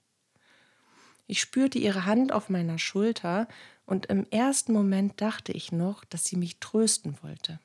Ich 1.27 1.41
spürte 1.41 1.79
ihre 1.79 2.05
Hand 2.05 2.31
auf 2.31 2.49
meiner 2.49 2.77
Schulter 2.77 3.47
und 3.85 4.07
im 4.07 4.25
ersten 4.29 4.73
Moment 4.73 5.21
dachte 5.21 5.51
ich 5.51 5.71
noch, 5.71 6.03
dass 6.05 6.25
sie 6.25 6.35
mich 6.35 6.59
trösten 6.59 7.17
wollte. 7.21 7.59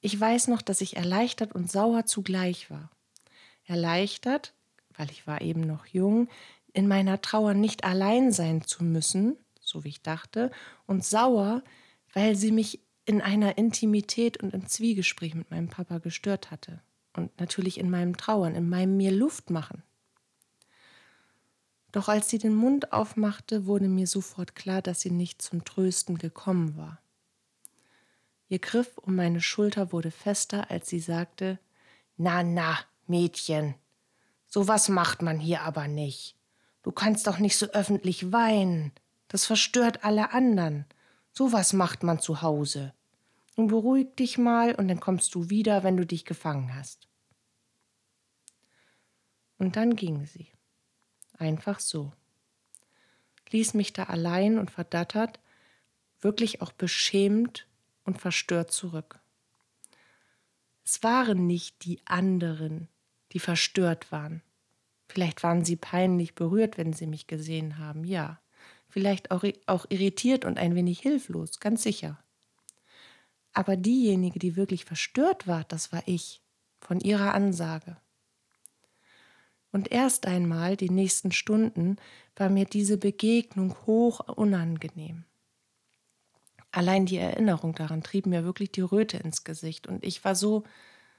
Ich 0.00 0.18
weiß 0.18 0.48
noch, 0.48 0.62
dass 0.62 0.80
ich 0.80 0.96
erleichtert 0.96 1.54
und 1.54 1.70
sauer 1.70 2.06
zugleich 2.06 2.70
war. 2.70 2.90
Erleichtert, 3.64 4.54
weil 4.96 5.10
ich 5.10 5.26
war 5.26 5.40
eben 5.40 5.62
noch 5.62 5.86
jung, 5.86 6.28
in 6.72 6.88
meiner 6.88 7.20
Trauer 7.20 7.54
nicht 7.54 7.84
allein 7.84 8.32
sein 8.32 8.62
zu 8.62 8.84
müssen, 8.84 9.36
so 9.60 9.84
wie 9.84 9.88
ich 9.88 10.02
dachte, 10.02 10.50
und 10.86 11.04
sauer, 11.04 11.62
weil 12.12 12.36
sie 12.36 12.52
mich 12.52 12.80
in 13.04 13.20
einer 13.20 13.58
Intimität 13.58 14.42
und 14.42 14.54
im 14.54 14.66
Zwiegespräch 14.66 15.34
mit 15.34 15.50
meinem 15.50 15.68
Papa 15.68 15.98
gestört 15.98 16.50
hatte 16.50 16.80
und 17.16 17.38
natürlich 17.40 17.78
in 17.78 17.90
meinem 17.90 18.16
Trauern, 18.16 18.54
in 18.54 18.68
meinem 18.68 18.96
mir 18.96 19.12
Luft 19.12 19.50
machen. 19.50 19.82
Doch 21.92 22.08
als 22.08 22.28
sie 22.28 22.38
den 22.38 22.54
Mund 22.54 22.92
aufmachte, 22.92 23.66
wurde 23.66 23.88
mir 23.88 24.06
sofort 24.06 24.54
klar, 24.54 24.82
dass 24.82 25.00
sie 25.00 25.10
nicht 25.10 25.40
zum 25.40 25.64
Trösten 25.64 26.18
gekommen 26.18 26.76
war. 26.76 27.00
Ihr 28.48 28.58
Griff 28.58 28.98
um 28.98 29.16
meine 29.16 29.40
Schulter 29.40 29.92
wurde 29.92 30.10
fester, 30.10 30.70
als 30.70 30.88
sie 30.88 31.00
sagte 31.00 31.58
Na, 32.16 32.42
na, 32.42 32.78
Mädchen, 33.06 33.74
so 34.46 34.68
was 34.68 34.88
macht 34.88 35.22
man 35.22 35.38
hier 35.38 35.62
aber 35.62 35.88
nicht. 35.88 36.36
Du 36.82 36.92
kannst 36.92 37.26
doch 37.26 37.38
nicht 37.38 37.56
so 37.56 37.66
öffentlich 37.66 38.32
weinen. 38.32 38.92
Das 39.28 39.44
verstört 39.44 40.04
alle 40.04 40.32
anderen. 40.32 40.84
So 41.32 41.52
was 41.52 41.72
macht 41.72 42.02
man 42.02 42.20
zu 42.20 42.42
Hause. 42.42 42.94
Nun 43.56 43.68
beruhig 43.68 44.14
dich 44.16 44.38
mal 44.38 44.74
und 44.74 44.88
dann 44.88 45.00
kommst 45.00 45.34
du 45.34 45.50
wieder, 45.50 45.82
wenn 45.82 45.96
du 45.96 46.06
dich 46.06 46.24
gefangen 46.24 46.74
hast. 46.74 47.05
Und 49.58 49.76
dann 49.76 49.96
ging 49.96 50.26
sie. 50.26 50.48
Einfach 51.38 51.80
so. 51.80 52.12
Ließ 53.50 53.74
mich 53.74 53.92
da 53.92 54.04
allein 54.04 54.58
und 54.58 54.70
verdattert, 54.70 55.38
wirklich 56.20 56.62
auch 56.62 56.72
beschämt 56.72 57.66
und 58.04 58.20
verstört 58.20 58.72
zurück. 58.72 59.20
Es 60.84 61.02
waren 61.02 61.46
nicht 61.46 61.84
die 61.84 62.00
anderen, 62.04 62.88
die 63.32 63.38
verstört 63.38 64.12
waren. 64.12 64.42
Vielleicht 65.08 65.42
waren 65.42 65.64
sie 65.64 65.76
peinlich 65.76 66.34
berührt, 66.34 66.78
wenn 66.78 66.92
sie 66.92 67.06
mich 67.06 67.26
gesehen 67.26 67.78
haben, 67.78 68.04
ja. 68.04 68.40
Vielleicht 68.88 69.30
auch, 69.30 69.44
auch 69.66 69.86
irritiert 69.88 70.44
und 70.44 70.58
ein 70.58 70.74
wenig 70.74 71.00
hilflos, 71.00 71.60
ganz 71.60 71.82
sicher. 71.82 72.18
Aber 73.52 73.76
diejenige, 73.76 74.38
die 74.38 74.56
wirklich 74.56 74.84
verstört 74.84 75.46
war, 75.46 75.64
das 75.64 75.92
war 75.92 76.02
ich, 76.06 76.40
von 76.80 77.00
ihrer 77.00 77.34
Ansage. 77.34 77.96
Und 79.76 79.92
erst 79.92 80.26
einmal, 80.26 80.74
die 80.74 80.88
nächsten 80.88 81.32
Stunden, 81.32 81.98
war 82.34 82.48
mir 82.48 82.64
diese 82.64 82.96
Begegnung 82.96 83.76
hoch 83.84 84.20
unangenehm. 84.20 85.24
Allein 86.72 87.04
die 87.04 87.18
Erinnerung 87.18 87.74
daran 87.74 88.02
trieb 88.02 88.24
mir 88.24 88.42
wirklich 88.42 88.72
die 88.72 88.80
Röte 88.80 89.18
ins 89.18 89.44
Gesicht 89.44 89.86
und 89.86 90.02
ich 90.02 90.24
war 90.24 90.34
so, 90.34 90.64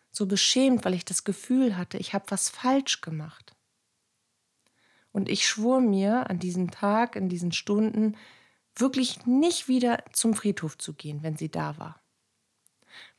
so 0.10 0.26
beschämt, 0.26 0.86
weil 0.86 0.96
ich 0.96 1.06
das 1.06 1.24
Gefühl 1.24 1.78
hatte, 1.78 2.00
ich 2.00 2.16
habe 2.16 2.26
was 2.30 2.50
falsch 2.50 3.02
gemacht. 3.02 3.56
Und 5.12 5.30
ich 5.30 5.46
schwor 5.46 5.80
mir 5.80 6.28
an 6.28 6.40
diesem 6.40 6.72
Tag, 6.72 7.16
in 7.16 7.30
diesen 7.30 7.52
Stunden, 7.52 8.18
wirklich 8.74 9.28
nicht 9.28 9.68
wieder 9.68 10.04
zum 10.14 10.34
Friedhof 10.34 10.80
zu 10.80 10.96
gehen, 10.96 11.22
wenn 11.22 11.38
sie 11.38 11.52
da 11.52 11.78
war 11.78 12.02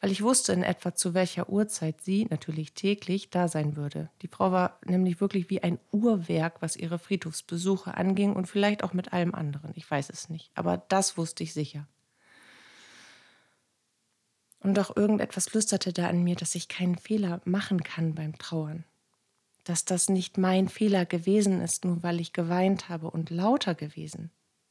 weil 0.00 0.12
ich 0.12 0.22
wusste 0.22 0.52
in 0.52 0.62
etwa 0.62 0.94
zu 0.94 1.12
welcher 1.12 1.48
Uhrzeit 1.48 2.00
sie, 2.00 2.26
natürlich 2.30 2.72
täglich, 2.72 3.30
da 3.30 3.48
sein 3.48 3.76
würde. 3.76 4.10
Die 4.22 4.28
Frau 4.28 4.52
war 4.52 4.78
nämlich 4.84 5.20
wirklich 5.20 5.50
wie 5.50 5.62
ein 5.62 5.78
Uhrwerk, 5.90 6.62
was 6.62 6.76
ihre 6.76 6.98
Friedhofsbesuche 6.98 7.94
anging 7.94 8.34
und 8.34 8.46
vielleicht 8.46 8.84
auch 8.84 8.92
mit 8.92 9.12
allem 9.12 9.34
anderen. 9.34 9.72
Ich 9.74 9.90
weiß 9.90 10.10
es 10.10 10.28
nicht, 10.28 10.50
aber 10.54 10.84
das 10.88 11.16
wusste 11.16 11.42
ich 11.42 11.52
sicher. 11.52 11.86
Und 14.60 14.74
doch 14.74 14.96
irgendetwas 14.96 15.48
flüsterte 15.48 15.92
da 15.92 16.08
in 16.10 16.22
mir, 16.22 16.36
dass 16.36 16.54
ich 16.54 16.68
keinen 16.68 16.98
Fehler 16.98 17.40
machen 17.44 17.82
kann 17.82 18.14
beim 18.14 18.36
Trauern. 18.38 18.84
Dass 19.64 19.84
das 19.84 20.08
nicht 20.08 20.38
mein 20.38 20.68
Fehler 20.68 21.06
gewesen 21.06 21.60
ist, 21.60 21.84
nur 21.84 22.02
weil 22.02 22.20
ich 22.20 22.32
geweint 22.32 22.88
habe 22.88 23.10
und 23.10 23.30
lauter 23.30 23.74
gewesen 23.74 24.30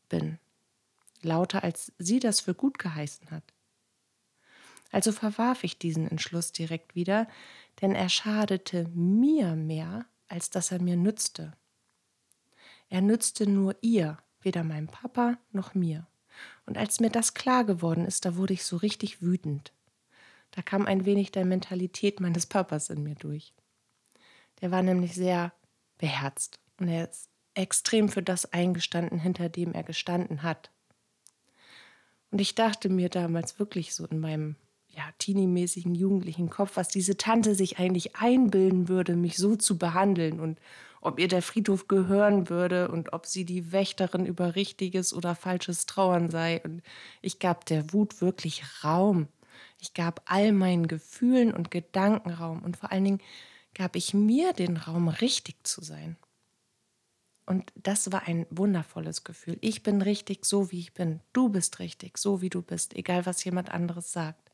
bin. 0.10 0.40
Lauter, 1.22 1.64
als 1.64 1.92
sie 1.98 2.20
das 2.20 2.42
für 2.42 2.54
gut 2.54 2.80
geheißen 2.80 3.32
hat. 3.32 3.44
Also 4.92 5.12
verwarf 5.12 5.64
ich 5.64 5.78
diesen 5.78 6.08
Entschluss 6.08 6.52
direkt 6.52 6.96
wieder, 6.96 7.28
denn 7.82 7.94
er 7.94 8.10
schadete 8.10 8.88
mir 8.94 9.56
mehr, 9.56 10.06
als 10.28 10.50
dass 10.50 10.72
er 10.72 10.82
mir 10.82 10.96
nützte. 10.96 11.54
Er 12.90 13.02
nützte 13.02 13.48
nur 13.48 13.76
ihr, 13.82 14.18
weder 14.42 14.64
meinem 14.64 14.88
Papa 14.88 15.38
noch 15.52 15.74
mir. 15.74 16.08
Und 16.66 16.78
als 16.78 17.00
mir 17.00 17.10
das 17.10 17.34
klar 17.34 17.66
geworden 17.66 18.06
ist, 18.06 18.26
da 18.26 18.36
wurde 18.36 18.54
ich 18.54 18.64
so 18.64 18.78
richtig 18.78 19.22
wütend. 19.22 19.74
Da 20.52 20.62
kam 20.62 20.86
ein 20.86 21.06
wenig 21.06 21.32
der 21.32 21.46
Mentalität 21.46 22.20
meines 22.20 22.46
Papas 22.46 22.90
in 22.90 23.04
mir 23.04 23.16
durch. 23.16 23.54
Der 24.62 24.72
war 24.72 24.82
nämlich 24.82 25.14
sehr 25.14 25.54
beherzt 25.98 26.60
und 26.80 26.88
er 26.88 27.10
ist 27.10 27.30
extrem 27.54 28.10
für 28.10 28.22
das 28.22 28.54
eingestanden, 28.54 29.20
hinter 29.20 29.50
dem 29.50 29.74
er 29.74 29.84
gestanden 29.84 30.44
hat. 30.44 30.72
Und 32.32 32.40
ich 32.40 32.56
dachte 32.56 32.90
mir 32.90 33.10
damals 33.10 33.60
wirklich 33.60 33.96
so 33.96 34.06
in 34.06 34.20
meinem 34.20 34.56
ja, 34.98 35.04
teenie-mäßigen 35.20 35.94
jugendlichen 35.94 36.50
Kopf, 36.50 36.72
was 36.76 36.88
diese 36.88 37.18
Tante 37.18 37.54
sich 37.54 37.78
eigentlich 37.78 38.16
einbilden 38.16 38.90
würde, 38.90 39.16
mich 39.16 39.38
so 39.38 39.56
zu 39.56 39.78
behandeln 39.78 40.40
und 40.40 40.60
ob 41.02 41.20
ihr 41.20 41.28
der 41.28 41.44
Friedhof 41.44 41.88
gehören 41.88 42.50
würde 42.50 42.90
und 42.90 43.14
ob 43.14 43.28
sie 43.28 43.46
die 43.46 43.72
Wächterin 43.72 44.26
über 44.26 44.56
richtiges 44.56 45.14
oder 45.14 45.36
falsches 45.36 45.86
Trauern 45.86 46.32
sei. 46.32 46.62
Und 46.64 46.82
ich 47.22 47.38
gab 47.38 47.66
der 47.68 47.94
Wut 47.94 48.22
wirklich 48.22 48.64
Raum. 48.84 49.28
Ich 49.80 49.94
gab 49.94 50.24
all 50.26 50.52
meinen 50.52 50.88
Gefühlen 50.88 51.54
und 51.54 51.70
Gedanken 51.70 52.32
Raum 52.32 52.64
und 52.64 52.78
vor 52.78 52.92
allen 52.92 53.04
Dingen 53.04 53.22
gab 53.76 53.96
ich 53.96 54.16
mir 54.16 54.54
den 54.54 54.78
Raum, 54.78 55.08
richtig 55.08 55.66
zu 55.68 55.84
sein. 55.84 56.18
Und 57.46 57.72
das 57.76 58.12
war 58.12 58.28
ein 58.28 58.48
wundervolles 58.50 59.24
Gefühl. 59.24 59.60
Ich 59.62 59.84
bin 59.84 60.02
richtig 60.02 60.44
so, 60.44 60.72
wie 60.72 60.80
ich 60.80 60.94
bin. 60.96 61.22
Du 61.32 61.50
bist 61.50 61.78
richtig, 61.78 62.18
so 62.18 62.42
wie 62.42 62.50
du 62.50 62.64
bist, 62.64 62.96
egal 62.96 63.28
was 63.28 63.44
jemand 63.44 63.70
anderes 63.70 64.12
sagt. 64.12 64.47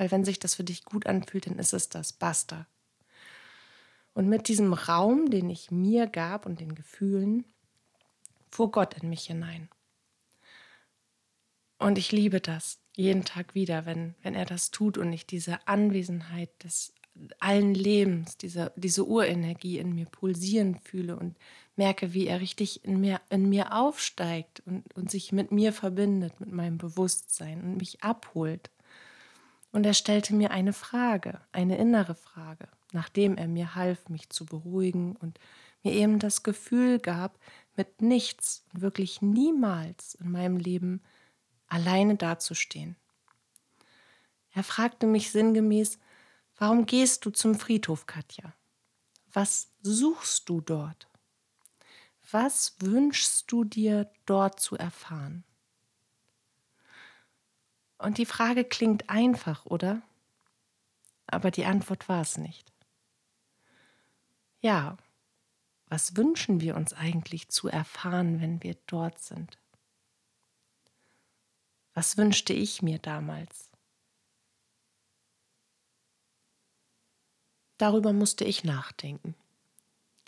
Weil 0.00 0.10
wenn 0.10 0.24
sich 0.24 0.38
das 0.38 0.54
für 0.54 0.64
dich 0.64 0.86
gut 0.86 1.06
anfühlt, 1.06 1.46
dann 1.46 1.58
ist 1.58 1.74
es 1.74 1.90
das. 1.90 2.14
Basta. 2.14 2.66
Und 4.14 4.30
mit 4.30 4.48
diesem 4.48 4.72
Raum, 4.72 5.28
den 5.28 5.50
ich 5.50 5.70
mir 5.70 6.06
gab 6.06 6.46
und 6.46 6.58
den 6.58 6.74
Gefühlen, 6.74 7.44
fuhr 8.50 8.70
Gott 8.70 8.94
in 8.94 9.10
mich 9.10 9.26
hinein. 9.26 9.68
Und 11.76 11.98
ich 11.98 12.12
liebe 12.12 12.40
das 12.40 12.80
jeden 12.96 13.26
Tag 13.26 13.54
wieder, 13.54 13.84
wenn, 13.84 14.14
wenn 14.22 14.34
er 14.34 14.46
das 14.46 14.70
tut 14.70 14.96
und 14.96 15.12
ich 15.12 15.26
diese 15.26 15.68
Anwesenheit 15.68 16.48
des 16.64 16.94
allen 17.38 17.74
Lebens, 17.74 18.38
diese, 18.38 18.72
diese 18.76 19.04
Urenergie 19.04 19.76
in 19.76 19.94
mir 19.94 20.06
pulsieren 20.06 20.76
fühle 20.76 21.18
und 21.18 21.36
merke, 21.76 22.14
wie 22.14 22.26
er 22.26 22.40
richtig 22.40 22.86
in 22.86 23.02
mir, 23.02 23.20
in 23.28 23.50
mir 23.50 23.74
aufsteigt 23.74 24.62
und, 24.64 24.94
und 24.94 25.10
sich 25.10 25.30
mit 25.30 25.52
mir 25.52 25.74
verbindet, 25.74 26.40
mit 26.40 26.52
meinem 26.52 26.78
Bewusstsein 26.78 27.60
und 27.60 27.76
mich 27.76 28.02
abholt. 28.02 28.70
Und 29.72 29.86
er 29.86 29.94
stellte 29.94 30.34
mir 30.34 30.50
eine 30.50 30.72
Frage, 30.72 31.40
eine 31.52 31.78
innere 31.78 32.14
Frage, 32.14 32.68
nachdem 32.92 33.36
er 33.36 33.48
mir 33.48 33.74
half, 33.74 34.08
mich 34.08 34.30
zu 34.30 34.44
beruhigen 34.44 35.16
und 35.16 35.38
mir 35.82 35.92
eben 35.92 36.18
das 36.18 36.42
Gefühl 36.42 36.98
gab, 36.98 37.38
mit 37.76 38.02
nichts 38.02 38.64
und 38.72 38.80
wirklich 38.80 39.22
niemals 39.22 40.14
in 40.16 40.30
meinem 40.30 40.56
Leben 40.56 41.02
alleine 41.68 42.16
dazustehen. 42.16 42.96
Er 44.52 44.64
fragte 44.64 45.06
mich 45.06 45.30
sinngemäß, 45.30 45.98
warum 46.56 46.84
gehst 46.86 47.24
du 47.24 47.30
zum 47.30 47.54
Friedhof, 47.54 48.06
Katja? 48.06 48.52
Was 49.32 49.70
suchst 49.82 50.48
du 50.48 50.60
dort? 50.60 51.08
Was 52.32 52.74
wünschst 52.80 53.50
du 53.50 53.64
dir 53.64 54.10
dort 54.26 54.60
zu 54.60 54.76
erfahren? 54.76 55.44
Und 58.00 58.16
die 58.16 58.26
Frage 58.26 58.64
klingt 58.64 59.10
einfach, 59.10 59.66
oder? 59.66 60.00
Aber 61.26 61.50
die 61.50 61.66
Antwort 61.66 62.08
war 62.08 62.22
es 62.22 62.38
nicht. 62.38 62.72
Ja, 64.60 64.96
was 65.86 66.16
wünschen 66.16 66.60
wir 66.60 66.76
uns 66.76 66.94
eigentlich 66.94 67.50
zu 67.50 67.68
erfahren, 67.68 68.40
wenn 68.40 68.62
wir 68.62 68.76
dort 68.86 69.20
sind? 69.20 69.58
Was 71.92 72.16
wünschte 72.16 72.54
ich 72.54 72.80
mir 72.80 72.98
damals? 72.98 73.70
Darüber 77.76 78.14
musste 78.14 78.44
ich 78.44 78.64
nachdenken, 78.64 79.34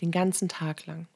den 0.02 0.10
ganzen 0.10 0.48
Tag 0.48 0.84
lang. 0.84 1.08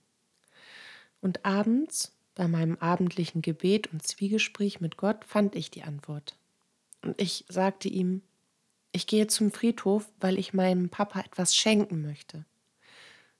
Und 1.20 1.44
abends, 1.44 2.12
bei 2.34 2.48
meinem 2.48 2.76
abendlichen 2.78 3.42
Gebet 3.42 3.92
und 3.92 4.06
Zwiegespräch 4.06 4.80
mit 4.80 4.96
Gott, 4.96 5.24
fand 5.24 5.54
ich 5.54 5.70
die 5.70 5.82
Antwort. 5.82 6.38
Und 7.06 7.22
ich 7.22 7.44
sagte 7.48 7.88
ihm, 7.88 8.20
ich 8.90 9.06
gehe 9.06 9.28
zum 9.28 9.52
Friedhof, 9.52 10.10
weil 10.18 10.40
ich 10.40 10.54
meinem 10.54 10.88
Papa 10.88 11.20
etwas 11.20 11.54
schenken 11.54 12.02
möchte. 12.02 12.44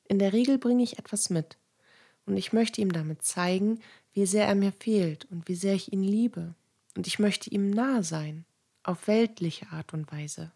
In 0.05 0.21
der 0.21 0.33
Regel 0.33 0.57
bringe 0.57 0.85
ich 0.85 1.01
etwas 1.01 1.31
mit. 1.31 1.57
Und 2.27 2.37
ich 2.37 2.53
möchte 2.53 2.81
ihm 2.81 2.93
damit 2.93 3.23
zeigen, 3.23 3.81
wie 4.13 4.25
sehr 4.25 4.47
er 4.47 4.55
mir 4.55 4.71
fehlt 4.71 5.27
und 5.33 5.49
wie 5.49 5.57
sehr 5.57 5.75
ich 5.75 5.93
ihn 5.93 6.05
liebe. 6.05 6.55
Und 6.97 7.09
ich 7.09 7.19
möchte 7.19 7.51
ihm 7.51 7.71
nahe 7.71 8.05
sein, 8.05 8.45
auf 8.85 9.09
weltliche 9.09 9.69
Art 9.73 9.93
und 9.93 10.13
Weise. 10.13 10.53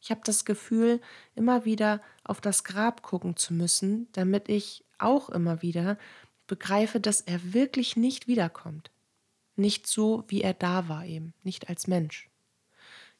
Ich 0.00 0.10
habe 0.10 0.22
das 0.24 0.46
Gefühl, 0.46 1.02
immer 1.34 1.66
wieder 1.66 2.00
auf 2.24 2.40
das 2.40 2.64
Grab 2.64 3.02
gucken 3.02 3.36
zu 3.36 3.52
müssen, 3.52 4.08
damit 4.12 4.48
ich 4.48 4.86
auch 4.96 5.28
immer 5.28 5.60
wieder 5.60 5.98
begreife, 6.46 6.98
dass 6.98 7.20
er 7.20 7.52
wirklich 7.52 7.96
nicht 7.98 8.26
wiederkommt. 8.26 8.90
Nicht 9.54 9.86
so, 9.86 10.24
wie 10.28 10.40
er 10.40 10.54
da 10.54 10.88
war 10.88 11.04
eben, 11.04 11.34
nicht 11.42 11.68
als 11.68 11.88
Mensch. 11.88 12.27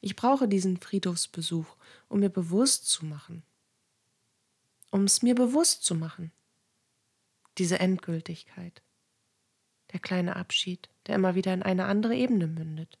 Ich 0.01 0.15
brauche 0.15 0.47
diesen 0.47 0.77
Friedhofsbesuch, 0.77 1.75
um 2.07 2.21
mir 2.21 2.29
bewusst 2.29 2.89
zu 2.89 3.05
machen. 3.05 3.43
Um 4.91 5.03
es 5.03 5.21
mir 5.21 5.35
bewusst 5.35 5.83
zu 5.83 5.93
machen. 5.93 6.31
Diese 7.57 7.79
Endgültigkeit. 7.79 8.81
Der 9.91 9.99
kleine 9.99 10.35
Abschied, 10.35 10.89
der 11.07 11.15
immer 11.15 11.35
wieder 11.35 11.53
in 11.53 11.63
eine 11.63 11.85
andere 11.85 12.15
Ebene 12.15 12.47
mündet. 12.47 12.97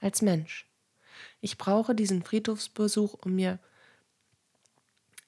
Als 0.00 0.22
Mensch. 0.22 0.66
Ich 1.40 1.58
brauche 1.58 1.94
diesen 1.94 2.22
Friedhofsbesuch, 2.22 3.14
um 3.14 3.34
mir, 3.34 3.58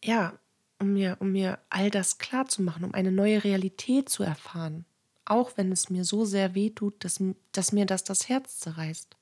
ja, 0.03 0.39
um 0.79 0.95
mir, 0.95 1.17
um 1.21 1.33
mir 1.33 1.59
all 1.69 1.91
das 1.91 2.19
klar 2.19 2.47
zu 2.47 2.63
machen, 2.63 2.85
um 2.85 2.95
eine 2.95 3.13
neue 3.13 3.45
Realität 3.45 4.09
zu 4.09 4.23
erfahren. 4.23 4.87
Auch 5.27 5.57
wenn 5.57 5.71
es 5.73 5.91
mir 5.91 6.05
so 6.05 6.25
sehr 6.25 6.55
weh 6.55 6.71
tut, 6.71 7.05
dass, 7.05 7.23
dass 7.53 7.73
mir 7.73 7.85
das 7.85 8.05
das 8.05 8.29
Herz 8.29 8.61
zerreißt 8.61 9.20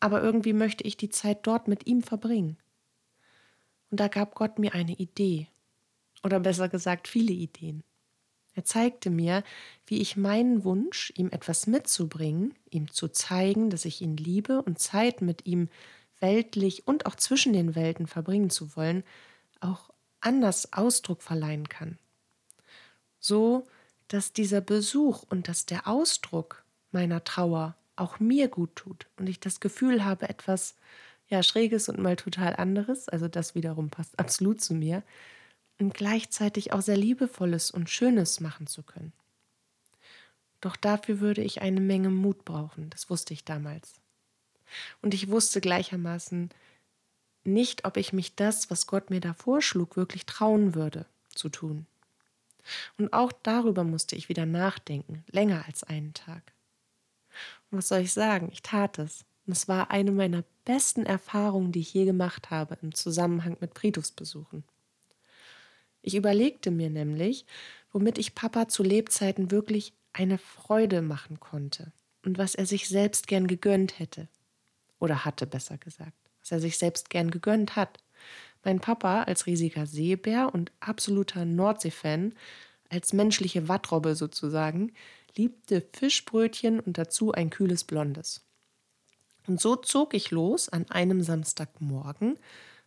aber 0.00 0.22
irgendwie 0.22 0.52
möchte 0.54 0.84
ich 0.84 0.96
die 0.96 1.10
Zeit 1.10 1.46
dort 1.46 1.68
mit 1.68 1.86
ihm 1.86 2.02
verbringen. 2.02 2.56
Und 3.90 4.00
da 4.00 4.08
gab 4.08 4.34
Gott 4.34 4.58
mir 4.58 4.74
eine 4.74 4.94
Idee, 4.94 5.48
oder 6.22 6.40
besser 6.40 6.68
gesagt 6.68 7.08
viele 7.08 7.32
Ideen. 7.32 7.82
Er 8.54 8.64
zeigte 8.64 9.10
mir, 9.10 9.44
wie 9.86 10.00
ich 10.00 10.16
meinen 10.16 10.64
Wunsch, 10.64 11.12
ihm 11.16 11.28
etwas 11.30 11.66
mitzubringen, 11.66 12.54
ihm 12.68 12.90
zu 12.90 13.08
zeigen, 13.08 13.70
dass 13.70 13.84
ich 13.84 14.00
ihn 14.00 14.16
liebe 14.16 14.62
und 14.62 14.78
Zeit 14.78 15.22
mit 15.22 15.46
ihm 15.46 15.68
weltlich 16.18 16.86
und 16.86 17.06
auch 17.06 17.14
zwischen 17.14 17.52
den 17.52 17.74
Welten 17.74 18.06
verbringen 18.06 18.50
zu 18.50 18.76
wollen, 18.76 19.04
auch 19.60 19.90
anders 20.20 20.72
Ausdruck 20.72 21.22
verleihen 21.22 21.68
kann. 21.68 21.98
So, 23.18 23.66
dass 24.08 24.32
dieser 24.32 24.60
Besuch 24.60 25.22
und 25.30 25.48
dass 25.48 25.66
der 25.66 25.86
Ausdruck 25.86 26.64
meiner 26.90 27.22
Trauer 27.24 27.76
auch 28.00 28.20
mir 28.20 28.48
gut 28.48 28.74
tut 28.76 29.06
und 29.16 29.28
ich 29.28 29.40
das 29.40 29.60
Gefühl 29.60 30.04
habe, 30.04 30.28
etwas 30.28 30.76
ja 31.28 31.42
Schräges 31.42 31.88
und 31.88 31.98
mal 31.98 32.16
total 32.16 32.56
anderes, 32.56 33.08
also 33.08 33.28
das 33.28 33.54
wiederum 33.54 33.90
passt 33.90 34.18
absolut 34.18 34.60
zu 34.60 34.74
mir, 34.74 35.02
und 35.78 35.94
gleichzeitig 35.94 36.72
auch 36.72 36.82
sehr 36.82 36.96
Liebevolles 36.96 37.70
und 37.70 37.88
Schönes 37.88 38.40
machen 38.40 38.66
zu 38.66 38.82
können. 38.82 39.12
Doch 40.60 40.76
dafür 40.76 41.20
würde 41.20 41.42
ich 41.42 41.62
eine 41.62 41.80
Menge 41.80 42.10
Mut 42.10 42.44
brauchen, 42.44 42.90
das 42.90 43.08
wusste 43.08 43.32
ich 43.32 43.44
damals. 43.44 44.00
Und 45.00 45.14
ich 45.14 45.30
wusste 45.30 45.60
gleichermaßen 45.60 46.50
nicht, 47.44 47.86
ob 47.86 47.96
ich 47.96 48.12
mich 48.12 48.34
das, 48.34 48.70
was 48.70 48.86
Gott 48.86 49.08
mir 49.08 49.20
da 49.20 49.32
vorschlug, 49.32 49.96
wirklich 49.96 50.26
trauen 50.26 50.74
würde 50.74 51.06
zu 51.34 51.48
tun. 51.48 51.86
Und 52.98 53.12
auch 53.14 53.32
darüber 53.32 53.84
musste 53.84 54.16
ich 54.16 54.28
wieder 54.28 54.44
nachdenken, 54.44 55.24
länger 55.30 55.64
als 55.66 55.82
einen 55.82 56.12
Tag. 56.12 56.52
Was 57.70 57.88
soll 57.88 58.00
ich 58.00 58.12
sagen? 58.12 58.48
Ich 58.52 58.62
tat 58.62 58.98
es. 58.98 59.24
Und 59.46 59.52
es 59.52 59.68
war 59.68 59.90
eine 59.90 60.12
meiner 60.12 60.44
besten 60.64 61.06
Erfahrungen, 61.06 61.72
die 61.72 61.80
ich 61.80 61.94
je 61.94 62.04
gemacht 62.04 62.50
habe 62.50 62.78
im 62.82 62.94
Zusammenhang 62.94 63.56
mit 63.60 63.78
Friedhofsbesuchen. 63.78 64.64
Ich 66.02 66.14
überlegte 66.14 66.70
mir 66.70 66.90
nämlich, 66.90 67.46
womit 67.92 68.18
ich 68.18 68.34
Papa 68.34 68.68
zu 68.68 68.82
Lebzeiten 68.82 69.50
wirklich 69.50 69.92
eine 70.12 70.38
Freude 70.38 71.02
machen 71.02 71.40
konnte 71.40 71.92
und 72.24 72.38
was 72.38 72.54
er 72.54 72.66
sich 72.66 72.88
selbst 72.88 73.26
gern 73.26 73.46
gegönnt 73.46 73.98
hätte. 73.98 74.28
Oder 74.98 75.24
hatte, 75.24 75.46
besser 75.46 75.78
gesagt. 75.78 76.16
Was 76.40 76.52
er 76.52 76.60
sich 76.60 76.78
selbst 76.78 77.10
gern 77.10 77.30
gegönnt 77.30 77.76
hat. 77.76 77.98
Mein 78.64 78.80
Papa 78.80 79.22
als 79.22 79.46
riesiger 79.46 79.86
Seebär 79.86 80.54
und 80.54 80.72
absoluter 80.80 81.44
Nordsee-Fan, 81.44 82.34
als 82.90 83.12
menschliche 83.12 83.68
Wattrobbe 83.68 84.14
sozusagen, 84.14 84.92
liebte 85.36 85.86
Fischbrötchen 85.92 86.80
und 86.80 86.98
dazu 86.98 87.32
ein 87.32 87.50
kühles 87.50 87.84
Blondes. 87.84 88.42
Und 89.46 89.60
so 89.60 89.76
zog 89.76 90.14
ich 90.14 90.30
los 90.30 90.68
an 90.68 90.90
einem 90.90 91.22
Samstagmorgen 91.22 92.38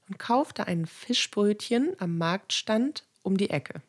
und 0.07 0.19
kaufte 0.19 0.67
ein 0.67 0.85
Fischbrötchen 0.85 1.95
am 1.99 2.17
Marktstand 2.17 3.05
um 3.21 3.37
die 3.37 3.49
Ecke. 3.49 3.81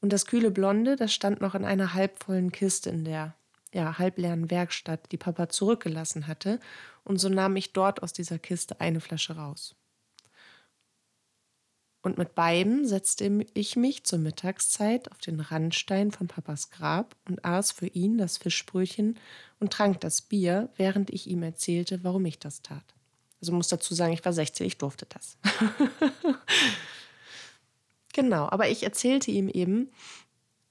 Und 0.00 0.12
das 0.12 0.26
kühle 0.26 0.50
Blonde, 0.50 0.96
das 0.96 1.12
stand 1.12 1.40
noch 1.40 1.54
in 1.54 1.64
einer 1.64 1.94
halbvollen 1.94 2.52
Kiste 2.52 2.90
in 2.90 3.04
der 3.04 3.34
ja, 3.72 3.98
halbleeren 3.98 4.50
Werkstatt, 4.50 5.10
die 5.12 5.16
Papa 5.16 5.48
zurückgelassen 5.48 6.26
hatte, 6.26 6.60
und 7.04 7.18
so 7.18 7.28
nahm 7.28 7.56
ich 7.56 7.72
dort 7.72 8.02
aus 8.02 8.12
dieser 8.12 8.38
Kiste 8.38 8.80
eine 8.80 9.00
Flasche 9.00 9.36
raus. 9.36 9.74
Und 12.02 12.18
mit 12.18 12.34
beiden 12.34 12.86
setzte 12.86 13.46
ich 13.54 13.76
mich 13.76 14.04
zur 14.04 14.18
Mittagszeit 14.18 15.10
auf 15.12 15.18
den 15.18 15.38
Randstein 15.40 16.10
von 16.10 16.26
Papas 16.26 16.70
Grab 16.70 17.16
und 17.28 17.44
aß 17.44 17.72
für 17.72 17.86
ihn 17.86 18.18
das 18.18 18.38
Fischbrötchen 18.38 19.18
und 19.60 19.72
trank 19.72 20.00
das 20.00 20.20
Bier, 20.20 20.68
während 20.76 21.10
ich 21.10 21.28
ihm 21.28 21.44
erzählte, 21.44 22.02
warum 22.02 22.26
ich 22.26 22.40
das 22.40 22.62
tat. 22.62 22.84
Also 23.40 23.52
muss 23.52 23.68
dazu 23.68 23.94
sagen, 23.94 24.12
ich 24.12 24.24
war 24.24 24.32
16, 24.32 24.66
ich 24.66 24.78
durfte 24.78 25.06
das. 25.06 25.38
Genau, 28.12 28.48
aber 28.50 28.68
ich 28.68 28.82
erzählte 28.82 29.30
ihm 29.30 29.48
eben, 29.48 29.90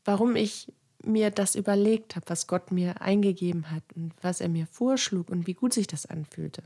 warum 0.05 0.35
ich 0.35 0.71
mir 1.03 1.31
das 1.31 1.55
überlegt 1.55 2.15
habe, 2.15 2.29
was 2.29 2.45
Gott 2.45 2.71
mir 2.71 3.01
eingegeben 3.01 3.71
hat 3.71 3.83
und 3.95 4.13
was 4.21 4.39
er 4.39 4.49
mir 4.49 4.67
vorschlug 4.67 5.29
und 5.29 5.47
wie 5.47 5.55
gut 5.55 5.73
sich 5.73 5.87
das 5.87 6.05
anfühlte. 6.05 6.61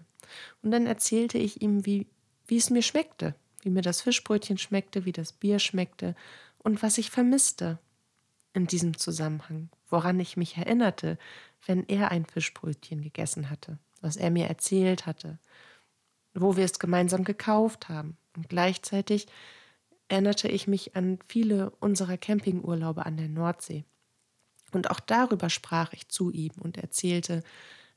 Und 0.62 0.72
dann 0.72 0.86
erzählte 0.86 1.38
ich 1.38 1.62
ihm, 1.62 1.86
wie, 1.86 2.08
wie 2.48 2.58
es 2.58 2.70
mir 2.70 2.82
schmeckte, 2.82 3.36
wie 3.66 3.72
mir 3.72 3.82
das 3.82 4.02
Fischbrötchen 4.02 4.58
schmeckte, 4.58 5.06
wie 5.06 5.12
das 5.12 5.34
Bier 5.34 5.60
schmeckte 5.60 6.16
und 6.60 6.82
was 6.84 6.98
ich 6.98 7.10
vermisste 7.10 7.80
in 8.54 8.68
diesem 8.68 8.98
Zusammenhang, 8.98 9.70
woran 9.90 10.20
ich 10.20 10.38
mich 10.38 10.56
erinnerte, 10.56 11.18
wenn 11.66 11.84
er 11.88 12.12
ein 12.12 12.26
Fischbrötchen 12.26 13.02
gegessen 13.02 13.50
hatte, 13.50 13.80
was 14.02 14.16
er 14.16 14.30
mir 14.30 14.46
erzählt 14.48 15.06
hatte, 15.06 15.40
wo 16.36 16.56
wir 16.56 16.64
es 16.64 16.80
gemeinsam 16.80 17.24
gekauft 17.24 17.90
haben. 17.90 18.18
Und 18.38 18.50
gleichzeitig 18.50 19.28
erinnerte 20.08 20.48
ich 20.48 20.68
mich 20.68 20.96
an 20.96 21.20
viele 21.28 21.72
unserer 21.80 22.18
Campingurlaube 22.18 23.06
an 23.06 23.18
der 23.18 23.30
Nordsee. 23.30 23.84
Und 24.72 24.92
auch 24.92 25.00
darüber 25.00 25.50
sprach 25.50 25.94
ich 25.94 26.10
zu 26.10 26.32
ihm 26.32 26.52
und 26.60 26.78
erzählte, 26.78 27.44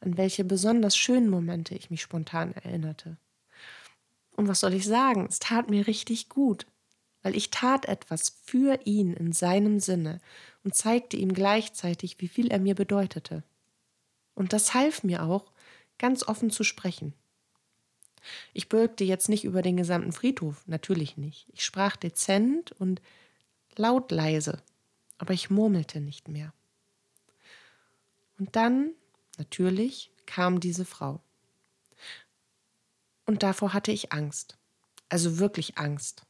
an 0.01 0.17
welche 0.17 0.45
besonders 0.45 0.97
schönen 0.97 1.29
Momente 1.29 1.75
ich 1.75 1.91
mich 1.91 2.01
spontan 2.01 2.53
erinnerte. 2.53 3.19
Und 4.39 4.47
was 4.47 4.61
soll 4.61 4.73
ich 4.75 4.87
sagen? 4.87 5.27
Es 5.29 5.41
tat 5.41 5.69
mir 5.69 5.89
richtig 5.89 6.29
gut, 6.29 6.65
weil 7.23 7.35
ich 7.35 7.51
tat 7.51 7.87
etwas 7.87 8.39
für 8.45 8.79
ihn 8.85 9.13
in 9.13 9.33
seinem 9.33 9.81
Sinne 9.81 10.21
und 10.63 10.77
zeigte 10.77 11.17
ihm 11.17 11.35
gleichzeitig, 11.35 12.21
wie 12.21 12.29
viel 12.29 12.47
er 12.53 12.61
mir 12.61 12.77
bedeutete. 12.77 13.43
Und 14.37 14.53
das 14.53 14.75
half 14.75 15.03
mir 15.03 15.25
auch, 15.25 15.51
ganz 15.99 16.23
offen 16.23 16.51
zu 16.51 16.63
sprechen. 16.63 17.15
Ich 18.53 18.69
bürgte 18.69 19.03
jetzt 19.03 19.29
nicht 19.29 19.43
über 19.43 19.61
den 19.61 19.77
gesamten 19.77 20.13
Friedhof, 20.13 20.63
natürlich 20.69 21.17
nicht. 21.17 21.49
Ich 21.53 21.65
sprach 21.65 21.97
dezent 21.97 22.71
und 22.71 23.03
laut 23.75 24.13
leise, 24.13 24.63
aber 25.19 25.35
ich 25.35 25.51
murmelte 25.51 26.01
nicht 26.01 26.29
mehr. 26.29 26.53
Und 28.39 28.55
dann, 28.55 28.93
natürlich, 29.37 30.13
kam 30.27 30.61
diese 30.61 30.85
Frau. 30.85 31.21
Und 33.29 33.43
davor 33.43 33.75
hatte 33.75 33.93
ich 33.93 34.11
Angst. 34.11 34.57
Also 35.11 35.39
wirklich 35.39 35.77
Angst. 35.77 36.23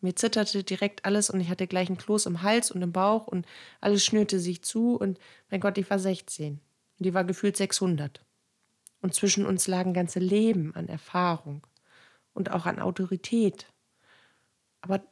Mir 0.00 0.16
zitterte 0.16 0.64
direkt 0.64 1.04
alles 1.04 1.30
und 1.30 1.38
ich 1.38 1.48
hatte 1.48 1.68
gleich 1.68 1.88
ein 1.88 1.96
Kloß 1.96 2.26
im 2.26 2.42
Hals 2.42 2.72
und 2.72 2.82
im 2.82 2.90
Bauch 2.90 3.28
und 3.28 3.46
alles 3.80 4.04
schnürte 4.04 4.40
sich 4.40 4.60
zu 4.62 4.96
und 4.96 5.20
mein 5.48 5.60
Gott, 5.60 5.78
ich 5.78 5.88
war 5.88 6.00
16 6.00 6.54
und 6.54 6.60
die 6.98 7.14
war 7.14 7.22
gefühlt 7.22 7.56
600. 7.56 8.26
Und 9.00 9.14
zwischen 9.14 9.46
uns 9.46 9.68
lagen 9.68 9.94
ganze 9.94 10.18
Leben 10.18 10.74
an 10.74 10.88
Erfahrung 10.88 11.64
und 12.34 12.50
auch 12.50 12.66
an 12.66 12.80
Autorität. 12.80 13.66
Aber 14.80 15.04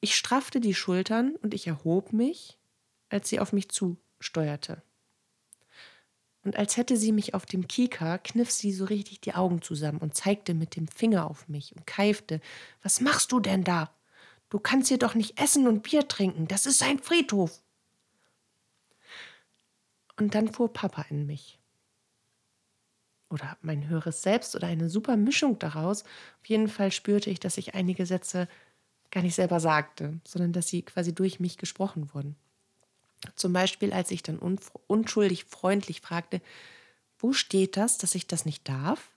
ich 0.00 0.16
straffte 0.16 0.58
die 0.58 0.74
Schultern 0.74 1.36
und 1.42 1.54
ich 1.54 1.68
erhob 1.68 2.12
mich, 2.12 2.58
als 3.08 3.28
sie 3.28 3.38
auf 3.38 3.52
mich 3.52 3.68
zusteuerte. 3.68 4.82
Und 6.46 6.56
als 6.56 6.76
hätte 6.76 6.96
sie 6.96 7.10
mich 7.10 7.34
auf 7.34 7.44
dem 7.44 7.66
Kieker, 7.66 8.18
kniff 8.18 8.52
sie 8.52 8.72
so 8.72 8.84
richtig 8.84 9.20
die 9.20 9.34
Augen 9.34 9.62
zusammen 9.62 9.98
und 9.98 10.14
zeigte 10.14 10.54
mit 10.54 10.76
dem 10.76 10.86
Finger 10.86 11.28
auf 11.28 11.48
mich 11.48 11.74
und 11.74 11.88
keifte: 11.88 12.40
Was 12.84 13.00
machst 13.00 13.32
du 13.32 13.40
denn 13.40 13.64
da? 13.64 13.90
Du 14.48 14.60
kannst 14.60 14.88
hier 14.88 14.98
doch 14.98 15.16
nicht 15.16 15.40
essen 15.40 15.66
und 15.66 15.82
Bier 15.82 16.06
trinken. 16.06 16.46
Das 16.46 16.64
ist 16.66 16.84
ein 16.84 17.00
Friedhof. 17.00 17.60
Und 20.16 20.36
dann 20.36 20.52
fuhr 20.52 20.72
Papa 20.72 21.04
in 21.10 21.26
mich 21.26 21.58
oder 23.28 23.58
mein 23.60 23.88
höheres 23.88 24.22
Selbst 24.22 24.54
oder 24.54 24.68
eine 24.68 24.88
super 24.88 25.16
Mischung 25.16 25.58
daraus. 25.58 26.04
Auf 26.04 26.46
jeden 26.46 26.68
Fall 26.68 26.92
spürte 26.92 27.28
ich, 27.28 27.40
dass 27.40 27.58
ich 27.58 27.74
einige 27.74 28.06
Sätze 28.06 28.46
gar 29.10 29.22
nicht 29.22 29.34
selber 29.34 29.58
sagte, 29.58 30.20
sondern 30.24 30.52
dass 30.52 30.68
sie 30.68 30.82
quasi 30.82 31.12
durch 31.12 31.40
mich 31.40 31.58
gesprochen 31.58 32.14
wurden. 32.14 32.36
Zum 33.34 33.52
Beispiel, 33.52 33.92
als 33.92 34.10
ich 34.10 34.22
dann 34.22 34.38
unschuldig 34.86 35.44
freundlich 35.44 36.00
fragte, 36.00 36.40
wo 37.18 37.32
steht 37.32 37.76
das, 37.76 37.98
dass 37.98 38.14
ich 38.14 38.26
das 38.26 38.44
nicht 38.44 38.68
darf? 38.68 39.10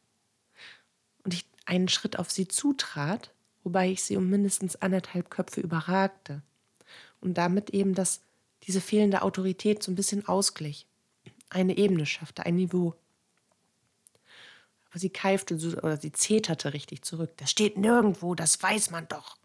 Und 1.23 1.33
ich 1.33 1.45
einen 1.65 1.89
Schritt 1.89 2.17
auf 2.17 2.31
sie 2.31 2.47
zutrat, 2.47 3.31
wobei 3.63 3.91
ich 3.91 4.03
sie 4.03 4.17
um 4.17 4.29
mindestens 4.29 4.77
anderthalb 4.77 5.29
Köpfe 5.29 5.61
überragte 5.61 6.41
und 7.21 7.37
damit 7.37 7.71
eben 7.71 7.93
das, 7.93 8.21
diese 8.63 8.81
fehlende 8.81 9.21
Autorität 9.21 9.83
so 9.83 9.91
ein 9.91 9.95
bisschen 9.95 10.27
ausglich, 10.27 10.87
eine 11.49 11.77
Ebene 11.77 12.05
schaffte, 12.05 12.45
ein 12.45 12.55
Niveau. 12.55 12.95
Aber 14.89 14.99
sie 14.99 15.09
keifte 15.09 15.55
oder 15.55 15.97
sie 15.97 16.11
zeterte 16.11 16.73
richtig 16.73 17.03
zurück. 17.03 17.31
Das 17.37 17.51
steht 17.51 17.77
nirgendwo, 17.77 18.33
das 18.33 18.61
weiß 18.61 18.89
man 18.89 19.07
doch. 19.07 19.37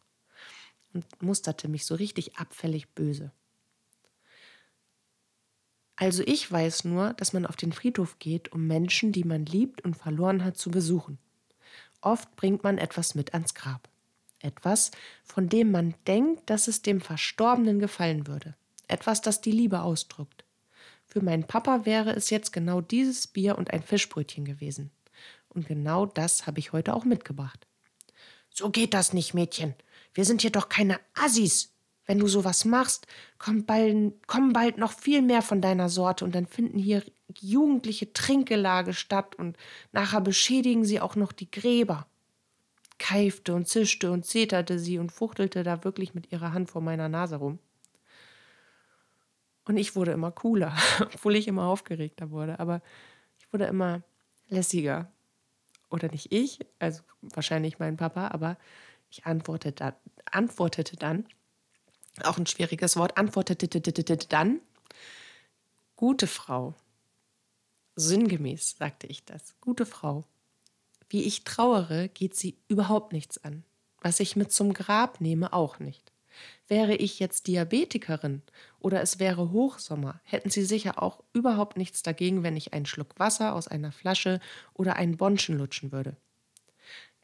Und 0.94 1.04
musterte 1.20 1.68
mich 1.68 1.84
so 1.84 1.96
richtig 1.96 2.36
abfällig 2.36 2.88
böse. 2.90 3.32
Also 5.96 6.22
ich 6.26 6.50
weiß 6.50 6.85
nur, 6.85 7.12
dass 7.14 7.33
man 7.33 7.46
auf 7.46 7.57
den 7.57 7.72
Friedhof 7.72 8.18
geht, 8.18 8.52
um 8.52 8.66
Menschen, 8.66 9.12
die 9.12 9.24
man 9.24 9.46
liebt 9.46 9.83
und 9.83 9.96
verloren 9.96 10.44
hat, 10.44 10.57
zu 10.57 10.70
besuchen. 10.70 11.18
Oft 12.00 12.35
bringt 12.37 12.64
man 12.64 12.78
etwas 12.78 13.14
mit 13.14 13.33
ans 13.33 13.54
Grab. 13.54 13.88
Etwas, 14.40 14.90
von 15.24 15.48
dem 15.48 15.70
man 15.70 15.94
denkt, 16.07 16.50
dass 16.50 16.68
es 16.68 16.83
dem 16.83 17.00
Verstorbenen 17.00 17.78
gefallen 17.78 18.26
würde. 18.26 18.54
Etwas, 18.88 19.22
das 19.22 19.40
die 19.40 19.52
Liebe 19.52 19.80
ausdrückt. 19.80 20.44
Für 21.07 21.22
meinen 21.22 21.44
Papa 21.44 21.87
wäre 21.87 22.11
es 22.11 22.28
jetzt 22.30 22.52
genau 22.52 22.80
dieses 22.80 23.26
Bier 23.26 23.57
und 23.57 23.72
ein 23.72 23.83
Fischbrötchen 23.83 24.44
gewesen. 24.44 24.90
Und 25.48 25.68
genau 25.68 26.07
das 26.07 26.46
habe 26.46 26.59
ich 26.59 26.72
heute 26.72 26.94
auch 26.94 27.04
mitgebracht. 27.04 27.66
So 28.50 28.70
geht 28.70 28.94
das 28.94 29.12
nicht, 29.12 29.33
Mädchen. 29.33 29.74
Wir 30.12 30.24
sind 30.24 30.42
hier 30.42 30.52
doch 30.52 30.68
keine 30.68 31.00
Assis. 31.14 31.73
Wenn 32.06 32.18
du 32.18 32.26
sowas 32.26 32.64
machst, 32.64 33.06
kommen 33.38 33.64
bald, 33.64 34.26
kommen 34.26 34.52
bald 34.52 34.78
noch 34.78 34.92
viel 34.92 35.22
mehr 35.22 35.42
von 35.42 35.60
deiner 35.60 35.88
Sorte 35.88 36.24
und 36.24 36.34
dann 36.34 36.46
finden 36.46 36.78
hier 36.78 37.02
jugendliche 37.38 38.12
Trinkgelage 38.12 38.92
statt 38.92 39.34
und 39.36 39.56
nachher 39.92 40.20
beschädigen 40.20 40.84
sie 40.84 41.00
auch 41.00 41.16
noch 41.16 41.32
die 41.32 41.50
Gräber. 41.50 42.06
Keifte 42.98 43.54
und 43.54 43.66
zischte 43.66 44.10
und 44.10 44.24
zeterte 44.24 44.78
sie 44.78 44.98
und 44.98 45.12
fuchtelte 45.12 45.62
da 45.62 45.82
wirklich 45.84 46.14
mit 46.14 46.30
ihrer 46.30 46.52
Hand 46.52 46.70
vor 46.70 46.82
meiner 46.82 47.08
Nase 47.08 47.36
rum. 47.36 47.58
Und 49.64 49.78
ich 49.78 49.96
wurde 49.96 50.12
immer 50.12 50.30
cooler, 50.30 50.76
obwohl 51.00 51.36
ich 51.36 51.48
immer 51.48 51.64
aufgeregter 51.64 52.30
wurde, 52.30 52.60
aber 52.60 52.82
ich 53.38 53.52
wurde 53.52 53.64
immer 53.64 54.02
lässiger 54.48 55.10
oder 55.90 56.08
nicht 56.10 56.32
ich, 56.32 56.60
also 56.78 57.02
wahrscheinlich 57.22 57.78
mein 57.78 57.96
Papa, 57.96 58.28
aber 58.28 58.58
ich 59.10 59.26
antwortete, 59.26 59.94
antwortete 60.30 60.96
dann, 60.96 61.26
auch 62.22 62.38
ein 62.38 62.46
schwieriges 62.46 62.96
Wort, 62.96 63.16
antwortete 63.16 63.68
dann, 64.29 64.61
gute 65.96 66.27
Frau. 66.27 66.74
Sinngemäß 67.96 68.77
sagte 68.79 69.07
ich 69.07 69.24
das, 69.24 69.55
gute 69.61 69.87
Frau. 69.87 70.24
Wie 71.09 71.22
ich 71.22 71.44
trauere, 71.44 72.09
geht 72.09 72.35
sie 72.35 72.57
überhaupt 72.68 73.12
nichts 73.12 73.42
an. 73.44 73.64
Was 74.00 74.20
ich 74.20 74.37
mit 74.37 74.53
zum 74.53 74.74
Grab 74.74 75.20
nehme, 75.20 75.53
auch 75.53 75.79
nicht. 75.79 76.12
Wäre 76.66 76.94
ich 76.94 77.20
jetzt 77.20 77.46
Diabetikerin 77.46 78.42
oder 78.81 79.00
es 79.00 79.18
wäre 79.18 79.53
Hochsommer, 79.53 80.20
hätten 80.24 80.50
Sie 80.50 80.64
sicher 80.64 81.03
auch 81.03 81.22
überhaupt 81.33 81.77
nichts 81.77 82.03
dagegen, 82.03 82.42
wenn 82.42 82.57
ich 82.57 82.72
einen 82.72 82.87
Schluck 82.87 83.18
Wasser 83.18 83.55
aus 83.55 83.68
einer 83.68 83.92
Flasche 83.92 84.40
oder 84.72 84.96
einen 84.96 85.16
Bonschen 85.16 85.57
lutschen 85.57 85.92
würde. 85.92 86.16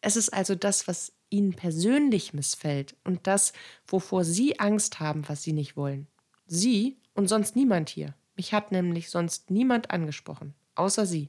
Es 0.00 0.16
ist 0.16 0.32
also 0.32 0.54
das, 0.54 0.86
was 0.88 1.12
Ihnen 1.30 1.54
persönlich 1.54 2.34
missfällt 2.34 2.96
und 3.04 3.26
das, 3.26 3.52
wovor 3.86 4.24
Sie 4.24 4.58
Angst 4.60 5.00
haben, 5.00 5.28
was 5.28 5.42
Sie 5.42 5.52
nicht 5.52 5.76
wollen. 5.76 6.06
Sie 6.46 6.98
und 7.14 7.28
sonst 7.28 7.56
niemand 7.56 7.88
hier. 7.88 8.14
Mich 8.36 8.52
hat 8.52 8.72
nämlich 8.72 9.10
sonst 9.10 9.50
niemand 9.50 9.90
angesprochen, 9.90 10.54
außer 10.74 11.06
Sie. 11.06 11.28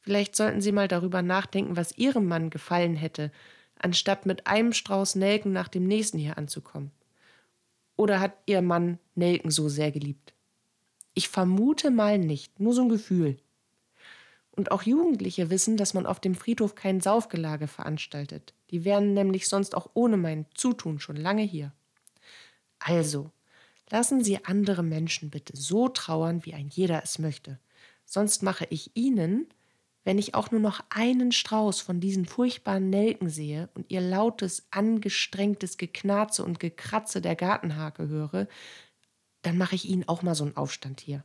Vielleicht 0.00 0.34
sollten 0.34 0.60
Sie 0.60 0.72
mal 0.72 0.88
darüber 0.88 1.22
nachdenken, 1.22 1.76
was 1.76 1.96
Ihrem 1.96 2.26
Mann 2.26 2.50
gefallen 2.50 2.96
hätte, 2.96 3.30
anstatt 3.78 4.26
mit 4.26 4.46
einem 4.46 4.72
Strauß 4.72 5.16
Nelken 5.16 5.52
nach 5.52 5.68
dem 5.68 5.86
nächsten 5.86 6.18
hier 6.18 6.38
anzukommen. 6.38 6.90
Oder 7.96 8.20
hat 8.20 8.34
Ihr 8.46 8.62
Mann 8.62 8.98
Nelken 9.14 9.50
so 9.50 9.68
sehr 9.68 9.92
geliebt? 9.92 10.34
Ich 11.14 11.28
vermute 11.28 11.90
mal 11.90 12.18
nicht, 12.18 12.58
nur 12.58 12.72
so 12.72 12.82
ein 12.82 12.88
Gefühl. 12.88 13.36
Und 14.54 14.70
auch 14.70 14.82
Jugendliche 14.82 15.50
wissen, 15.50 15.76
dass 15.76 15.94
man 15.94 16.06
auf 16.06 16.20
dem 16.20 16.34
Friedhof 16.34 16.74
kein 16.74 17.00
Saufgelage 17.00 17.68
veranstaltet. 17.68 18.52
Die 18.70 18.84
wären 18.84 19.14
nämlich 19.14 19.48
sonst 19.48 19.74
auch 19.74 19.90
ohne 19.94 20.16
mein 20.16 20.46
Zutun 20.54 21.00
schon 21.00 21.16
lange 21.16 21.42
hier. 21.42 21.72
Also, 22.78 23.30
lassen 23.90 24.22
Sie 24.22 24.44
andere 24.44 24.82
Menschen 24.82 25.30
bitte 25.30 25.56
so 25.56 25.88
trauern, 25.88 26.44
wie 26.44 26.54
ein 26.54 26.68
jeder 26.68 27.02
es 27.02 27.18
möchte. 27.18 27.58
Sonst 28.04 28.42
mache 28.42 28.66
ich 28.68 28.90
Ihnen, 28.94 29.46
wenn 30.04 30.18
ich 30.18 30.34
auch 30.34 30.50
nur 30.50 30.60
noch 30.60 30.80
einen 30.90 31.32
Strauß 31.32 31.80
von 31.80 32.00
diesen 32.00 32.26
furchtbaren 32.26 32.90
Nelken 32.90 33.30
sehe 33.30 33.68
und 33.74 33.90
ihr 33.90 34.00
lautes, 34.00 34.66
angestrengtes 34.70 35.76
Geknarze 35.76 36.44
und 36.44 36.58
Gekratze 36.58 37.20
der 37.20 37.36
Gartenhake 37.36 38.08
höre, 38.08 38.48
dann 39.42 39.58
mache 39.58 39.76
ich 39.76 39.88
ihnen 39.88 40.08
auch 40.08 40.22
mal 40.22 40.34
so 40.34 40.44
einen 40.44 40.56
Aufstand 40.56 41.00
hier. 41.00 41.24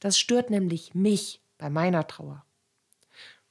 Das 0.00 0.18
stört 0.18 0.50
nämlich 0.50 0.94
mich 0.94 1.40
bei 1.58 1.68
meiner 1.68 2.06
Trauer. 2.06 2.44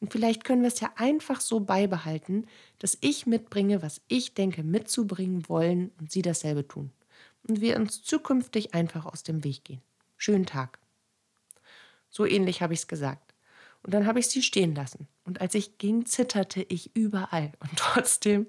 Und 0.03 0.11
vielleicht 0.11 0.43
können 0.43 0.63
wir 0.63 0.67
es 0.67 0.81
ja 0.81 0.91
einfach 0.97 1.39
so 1.39 1.61
beibehalten, 1.61 2.45
dass 2.79 2.97
ich 2.99 3.25
mitbringe, 3.25 3.81
was 3.81 4.01
ich 4.09 4.33
denke 4.33 4.61
mitzubringen 4.61 5.47
wollen 5.47 5.91
und 5.97 6.11
Sie 6.11 6.21
dasselbe 6.21 6.67
tun. 6.67 6.91
Und 7.47 7.61
wir 7.61 7.77
uns 7.77 8.03
zukünftig 8.03 8.73
einfach 8.73 9.05
aus 9.05 9.23
dem 9.23 9.45
Weg 9.45 9.63
gehen. 9.63 9.81
Schönen 10.17 10.45
Tag. 10.45 10.77
So 12.09 12.25
ähnlich 12.25 12.61
habe 12.61 12.73
ich 12.73 12.81
es 12.81 12.87
gesagt. 12.89 13.33
Und 13.81 13.93
dann 13.93 14.05
habe 14.05 14.19
ich 14.19 14.27
sie 14.27 14.43
stehen 14.43 14.75
lassen. 14.75 15.07
Und 15.23 15.39
als 15.39 15.55
ich 15.55 15.77
ging, 15.77 16.05
zitterte 16.05 16.65
ich 16.67 16.93
überall. 16.97 17.53
Und 17.61 17.71
trotzdem 17.77 18.47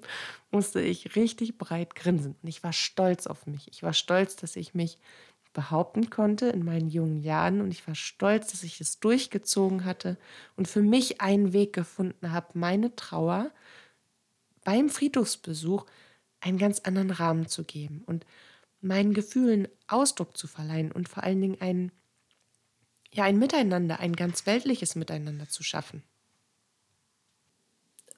musste 0.51 0.81
ich 0.81 1.15
richtig 1.15 1.57
breit 1.57 1.95
grinsen. 1.95 2.35
Und 2.43 2.49
ich 2.49 2.63
war 2.63 2.73
stolz 2.73 3.27
auf 3.27 3.47
mich. 3.47 3.69
Ich 3.71 3.81
war 3.81 3.93
stolz, 3.93 4.35
dass 4.35 4.57
ich 4.57 4.73
mich 4.73 4.97
behaupten 5.55 6.11
konnte 6.11 6.49
in 6.49 6.63
meinen 6.63 6.89
jungen 6.89 7.23
Jahren 7.23 7.61
und 7.61 7.71
ich 7.71 7.87
war 7.87 7.95
stolz, 7.95 8.51
dass 8.51 8.61
ich 8.61 8.79
es 8.79 8.99
durchgezogen 8.99 9.85
hatte 9.85 10.17
und 10.55 10.67
für 10.67 10.83
mich 10.83 11.21
einen 11.21 11.53
Weg 11.53 11.73
gefunden 11.73 12.31
habe, 12.31 12.49
meine 12.53 12.95
Trauer 12.95 13.49
beim 14.63 14.89
Friedhofsbesuch 14.89 15.85
einen 16.41 16.59
ganz 16.59 16.81
anderen 16.81 17.09
Rahmen 17.09 17.47
zu 17.47 17.63
geben 17.63 18.03
und 18.05 18.27
meinen 18.81 19.15
Gefühlen 19.15 19.67
Ausdruck 19.87 20.37
zu 20.37 20.45
verleihen 20.45 20.91
und 20.91 21.09
vor 21.09 21.23
allen 21.23 21.41
Dingen 21.41 21.57
ein, 21.59 21.91
ja, 23.11 23.23
ein 23.23 23.39
Miteinander, 23.39 23.99
ein 23.99 24.15
ganz 24.15 24.45
weltliches 24.45 24.95
Miteinander 24.95 25.49
zu 25.49 25.63
schaffen. 25.63 26.03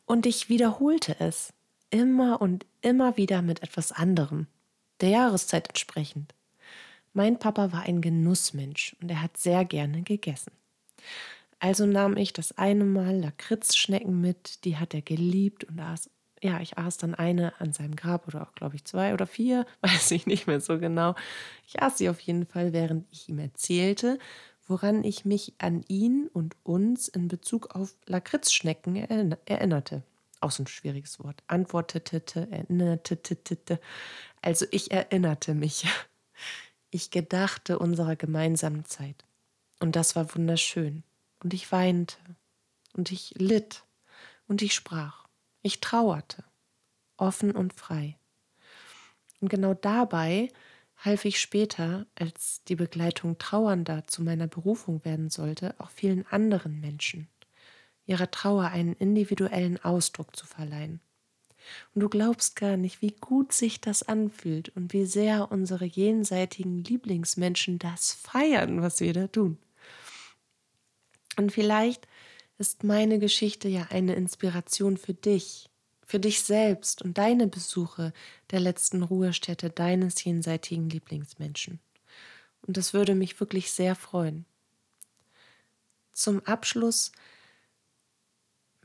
Und 0.05 0.25
ich 0.25 0.49
wiederholte 0.49 1.19
es 1.19 1.53
immer 1.89 2.41
und 2.41 2.65
immer 2.81 3.15
wieder 3.15 3.41
mit 3.41 3.61
etwas 3.63 3.91
anderem, 3.91 4.47
der 5.01 5.09
Jahreszeit 5.09 5.69
entsprechend. 5.69 6.33
Mein 7.17 7.39
Papa 7.39 7.71
war 7.71 7.81
ein 7.81 8.01
Genussmensch 8.01 8.95
und 9.01 9.09
er 9.09 9.23
hat 9.23 9.37
sehr 9.37 9.65
gerne 9.65 10.03
gegessen. 10.03 10.51
Also 11.57 11.87
nahm 11.87 12.15
ich 12.15 12.31
das 12.31 12.55
eine 12.59 12.83
Mal 12.83 13.17
Lakritzschnecken 13.17 14.21
mit, 14.21 14.63
die 14.65 14.77
hat 14.77 14.93
er 14.93 15.01
geliebt 15.01 15.63
und 15.63 15.79
aß, 15.79 16.11
ja, 16.43 16.59
ich 16.59 16.77
aß 16.77 16.97
dann 16.97 17.15
eine 17.15 17.59
an 17.59 17.73
seinem 17.73 17.95
Grab 17.95 18.27
oder 18.27 18.43
auch, 18.43 18.53
glaube 18.53 18.75
ich, 18.75 18.85
zwei 18.85 19.15
oder 19.15 19.25
vier, 19.25 19.65
weiß 19.81 20.11
ich 20.11 20.27
nicht 20.27 20.45
mehr 20.45 20.61
so 20.61 20.77
genau. 20.77 21.15
Ich 21.65 21.81
aß 21.81 21.97
sie 21.97 22.07
auf 22.07 22.19
jeden 22.19 22.45
Fall, 22.45 22.71
während 22.71 23.11
ich 23.11 23.27
ihm 23.27 23.39
erzählte, 23.39 24.19
woran 24.67 25.03
ich 25.03 25.25
mich 25.25 25.55
an 25.57 25.83
ihn 25.87 26.29
und 26.31 26.55
uns 26.61 27.07
in 27.07 27.29
Bezug 27.29 27.73
auf 27.75 27.95
Lakritzschnecken 28.05 28.95
erinnerte. 28.95 30.03
Auch 30.39 30.51
so 30.51 30.61
ein 30.61 30.67
schwieriges 30.67 31.17
Wort. 31.23 31.41
Antwortete, 31.47 32.47
erinnerte. 32.51 33.79
Also 34.43 34.67
ich 34.69 34.91
erinnerte 34.91 35.55
mich. 35.55 35.87
Ich 36.89 37.11
gedachte 37.11 37.79
unserer 37.79 38.15
gemeinsamen 38.15 38.85
Zeit. 38.85 39.25
Und 39.79 39.95
das 39.95 40.15
war 40.15 40.33
wunderschön. 40.35 41.03
Und 41.43 41.53
ich 41.53 41.71
weinte. 41.71 42.17
Und 42.93 43.11
ich 43.11 43.33
litt. 43.37 43.83
Und 44.47 44.61
ich 44.61 44.73
sprach. 44.73 45.27
Ich 45.61 45.81
trauerte. 45.81 46.43
Offen 47.17 47.51
und 47.51 47.73
frei. 47.73 48.17
Und 49.39 49.49
genau 49.49 49.73
dabei 49.73 50.49
half 50.97 51.25
ich 51.25 51.39
später, 51.39 52.07
als 52.15 52.63
die 52.67 52.75
Begleitung 52.75 53.37
Trauernder 53.37 54.07
zu 54.07 54.23
meiner 54.23 54.47
Berufung 54.47 55.03
werden 55.05 55.29
sollte, 55.29 55.75
auch 55.79 55.89
vielen 55.89 56.25
anderen 56.27 56.79
Menschen, 56.79 57.27
ihrer 58.05 58.31
Trauer 58.31 58.65
einen 58.65 58.93
individuellen 58.93 59.83
Ausdruck 59.83 60.35
zu 60.35 60.45
verleihen. 60.45 61.01
Und 61.93 62.01
du 62.01 62.09
glaubst 62.09 62.55
gar 62.55 62.77
nicht, 62.77 63.01
wie 63.01 63.11
gut 63.11 63.51
sich 63.51 63.81
das 63.81 64.03
anfühlt 64.03 64.69
und 64.69 64.93
wie 64.93 65.05
sehr 65.05 65.51
unsere 65.51 65.85
jenseitigen 65.85 66.83
Lieblingsmenschen 66.83 67.79
das 67.79 68.13
feiern, 68.13 68.81
was 68.81 68.99
wir 68.99 69.13
da 69.13 69.27
tun. 69.27 69.57
Und 71.37 71.51
vielleicht 71.51 72.07
ist 72.57 72.83
meine 72.83 73.19
Geschichte 73.19 73.67
ja 73.67 73.87
eine 73.89 74.15
Inspiration 74.15 74.97
für 74.97 75.13
dich, 75.13 75.69
für 76.05 76.19
dich 76.19 76.41
selbst 76.41 77.01
und 77.01 77.17
deine 77.17 77.47
Besuche 77.47 78.13
der 78.51 78.59
letzten 78.59 79.03
Ruhestätte 79.03 79.69
deines 79.69 80.23
jenseitigen 80.23 80.89
Lieblingsmenschen. 80.89 81.79
Und 82.65 82.77
das 82.77 82.93
würde 82.93 83.13
mich 83.13 83.39
wirklich 83.39 83.71
sehr 83.71 83.95
freuen. 83.95 84.45
Zum 86.11 86.43
Abschluss 86.45 87.11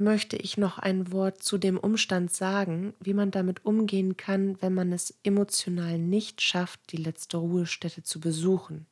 möchte 0.02 0.36
ich 0.36 0.56
noch 0.56 0.78
ein 0.78 1.12
Wort 1.12 1.42
zu 1.42 1.58
dem 1.58 1.78
Umstand 1.78 2.32
sagen, 2.32 2.94
wie 3.00 3.14
man 3.14 3.30
damit 3.30 3.64
umgehen 3.64 4.16
kann, 4.16 4.60
wenn 4.60 4.74
man 4.74 4.92
es 4.92 5.14
emotional 5.22 5.98
nicht 5.98 6.40
schafft, 6.40 6.92
die 6.92 6.96
letzte 6.96 7.38
Ruhestätte 7.38 8.02
zu 8.02 8.20
besuchen. 8.20 8.86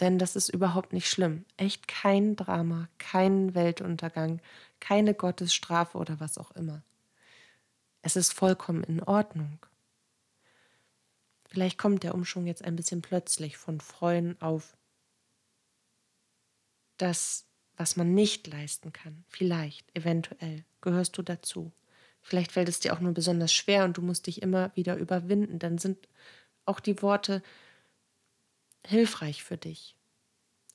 Denn 0.00 0.18
das 0.18 0.36
ist 0.36 0.48
überhaupt 0.48 0.92
nicht 0.92 1.08
schlimm. 1.08 1.44
Echt 1.56 1.86
kein 1.88 2.36
Drama, 2.36 2.88
kein 2.98 3.54
Weltuntergang, 3.54 4.40
keine 4.80 5.14
Gottesstrafe 5.14 5.98
oder 5.98 6.18
was 6.18 6.38
auch 6.38 6.50
immer. 6.52 6.82
Es 8.02 8.16
ist 8.16 8.32
vollkommen 8.32 8.82
in 8.84 9.02
Ordnung. 9.02 9.58
Vielleicht 11.44 11.78
kommt 11.78 12.02
der 12.02 12.14
Umschwung 12.14 12.46
jetzt 12.46 12.64
ein 12.64 12.76
bisschen 12.76 13.02
plötzlich 13.02 13.58
von 13.58 13.80
Freuen 13.80 14.40
auf 14.40 14.76
das 16.96 17.46
was 17.82 17.96
man 17.96 18.14
nicht 18.14 18.46
leisten 18.46 18.92
kann. 18.92 19.24
Vielleicht, 19.28 19.84
eventuell, 19.96 20.64
gehörst 20.82 21.18
du 21.18 21.22
dazu. 21.22 21.72
Vielleicht 22.20 22.52
fällt 22.52 22.68
es 22.68 22.78
dir 22.78 22.92
auch 22.92 23.00
nur 23.00 23.12
besonders 23.12 23.52
schwer 23.52 23.84
und 23.84 23.96
du 23.96 24.02
musst 24.02 24.28
dich 24.28 24.40
immer 24.40 24.70
wieder 24.76 24.96
überwinden. 24.98 25.58
Dann 25.58 25.78
sind 25.78 25.98
auch 26.64 26.78
die 26.78 27.02
Worte 27.02 27.42
hilfreich 28.86 29.42
für 29.42 29.56
dich. 29.56 29.96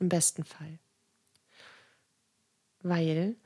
Im 0.02 0.10
besten 0.10 0.44
Fall. 0.44 0.80
Weil 2.82 3.38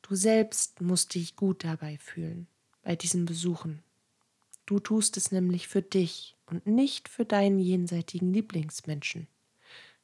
du 0.00 0.14
selbst 0.14 0.80
musst 0.80 1.14
dich 1.14 1.36
gut 1.36 1.64
dabei 1.64 1.98
fühlen, 1.98 2.46
bei 2.80 2.96
diesen 2.96 3.26
Besuchen. 3.26 3.82
Du 4.64 4.80
tust 4.80 5.18
es 5.18 5.32
nämlich 5.32 5.68
für 5.68 5.82
dich 5.82 6.34
und 6.46 6.66
nicht 6.66 7.10
für 7.10 7.26
deinen 7.26 7.58
jenseitigen 7.58 8.32
Lieblingsmenschen. 8.32 9.28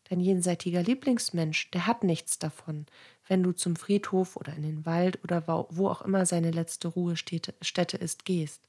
Dein 0.08 0.20
jenseitiger 0.20 0.82
Lieblingsmensch, 0.82 1.70
der 1.72 1.86
hat 1.86 2.04
nichts 2.04 2.38
davon, 2.38 2.86
wenn 3.26 3.42
du 3.42 3.52
zum 3.52 3.74
Friedhof 3.74 4.36
oder 4.36 4.54
in 4.54 4.62
den 4.62 4.86
Wald 4.86 5.22
oder 5.24 5.46
wo 5.70 5.88
auch 5.88 6.02
immer 6.02 6.26
seine 6.26 6.52
letzte 6.52 6.88
Ruhestätte 6.88 7.96
ist, 7.96 8.24
gehst. 8.24 8.62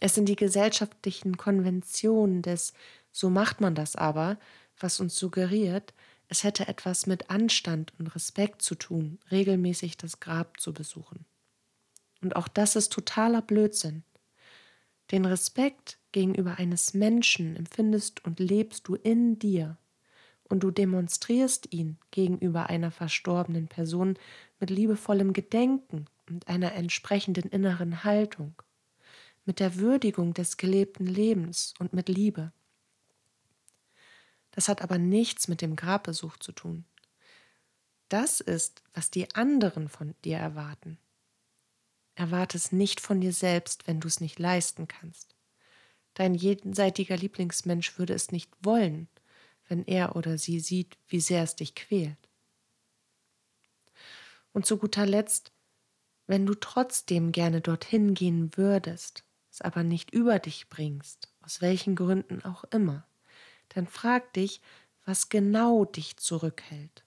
Es 0.00 0.14
sind 0.14 0.28
die 0.28 0.36
gesellschaftlichen 0.36 1.36
Konventionen 1.36 2.42
des 2.42 2.74
So 3.10 3.30
macht 3.30 3.60
man 3.60 3.74
das 3.74 3.96
aber, 3.96 4.38
was 4.78 5.00
uns 5.00 5.16
suggeriert, 5.16 5.94
es 6.28 6.42
hätte 6.42 6.68
etwas 6.68 7.06
mit 7.06 7.30
Anstand 7.30 7.92
und 7.98 8.08
Respekt 8.08 8.60
zu 8.60 8.74
tun, 8.74 9.18
regelmäßig 9.30 9.96
das 9.96 10.20
Grab 10.20 10.60
zu 10.60 10.72
besuchen. 10.74 11.24
Und 12.22 12.36
auch 12.36 12.48
das 12.48 12.76
ist 12.76 12.92
totaler 12.92 13.40
Blödsinn. 13.40 14.02
Den 15.10 15.26
Respekt 15.26 15.98
gegenüber 16.12 16.58
eines 16.58 16.94
Menschen 16.94 17.56
empfindest 17.56 18.24
und 18.24 18.40
lebst 18.40 18.88
du 18.88 18.94
in 18.94 19.38
dir 19.38 19.76
und 20.48 20.60
du 20.60 20.70
demonstrierst 20.70 21.72
ihn 21.72 21.98
gegenüber 22.10 22.68
einer 22.68 22.90
verstorbenen 22.90 23.68
Person 23.68 24.18
mit 24.60 24.70
liebevollem 24.70 25.32
Gedenken 25.32 26.06
und 26.28 26.48
einer 26.48 26.72
entsprechenden 26.72 27.48
inneren 27.48 28.04
Haltung, 28.04 28.54
mit 29.44 29.60
der 29.60 29.76
Würdigung 29.76 30.34
des 30.34 30.56
gelebten 30.56 31.06
Lebens 31.06 31.74
und 31.78 31.92
mit 31.92 32.08
Liebe. 32.08 32.52
Das 34.50 34.68
hat 34.68 34.82
aber 34.82 34.98
nichts 34.98 35.48
mit 35.48 35.60
dem 35.60 35.76
Grabbesuch 35.76 36.36
zu 36.36 36.52
tun. 36.52 36.84
Das 38.08 38.40
ist, 38.40 38.82
was 38.92 39.10
die 39.10 39.34
anderen 39.34 39.88
von 39.88 40.14
dir 40.24 40.36
erwarten. 40.36 40.98
Erwarte 42.14 42.56
es 42.56 42.70
nicht 42.70 43.00
von 43.00 43.20
dir 43.20 43.32
selbst, 43.32 43.88
wenn 43.88 43.98
du 43.98 44.06
es 44.06 44.20
nicht 44.20 44.38
leisten 44.38 44.86
kannst. 44.86 45.34
Dein 46.14 46.34
jenseitiger 46.34 47.16
Lieblingsmensch 47.16 47.98
würde 47.98 48.14
es 48.14 48.30
nicht 48.30 48.52
wollen, 48.60 49.08
wenn 49.68 49.84
er 49.84 50.16
oder 50.16 50.38
sie 50.38 50.60
sieht, 50.60 50.98
wie 51.08 51.20
sehr 51.20 51.42
es 51.42 51.56
dich 51.56 51.74
quält. 51.74 52.28
Und 54.52 54.66
zu 54.66 54.78
guter 54.78 55.06
Letzt, 55.06 55.52
wenn 56.26 56.46
du 56.46 56.54
trotzdem 56.54 57.32
gerne 57.32 57.60
dorthin 57.60 58.14
gehen 58.14 58.56
würdest, 58.56 59.24
es 59.50 59.60
aber 59.60 59.82
nicht 59.82 60.12
über 60.12 60.38
dich 60.38 60.68
bringst, 60.68 61.28
aus 61.40 61.60
welchen 61.60 61.96
Gründen 61.96 62.42
auch 62.44 62.64
immer, 62.64 63.06
dann 63.70 63.86
frag 63.86 64.32
dich, 64.32 64.60
was 65.04 65.28
genau 65.28 65.84
dich 65.84 66.16
zurückhält. 66.16 67.04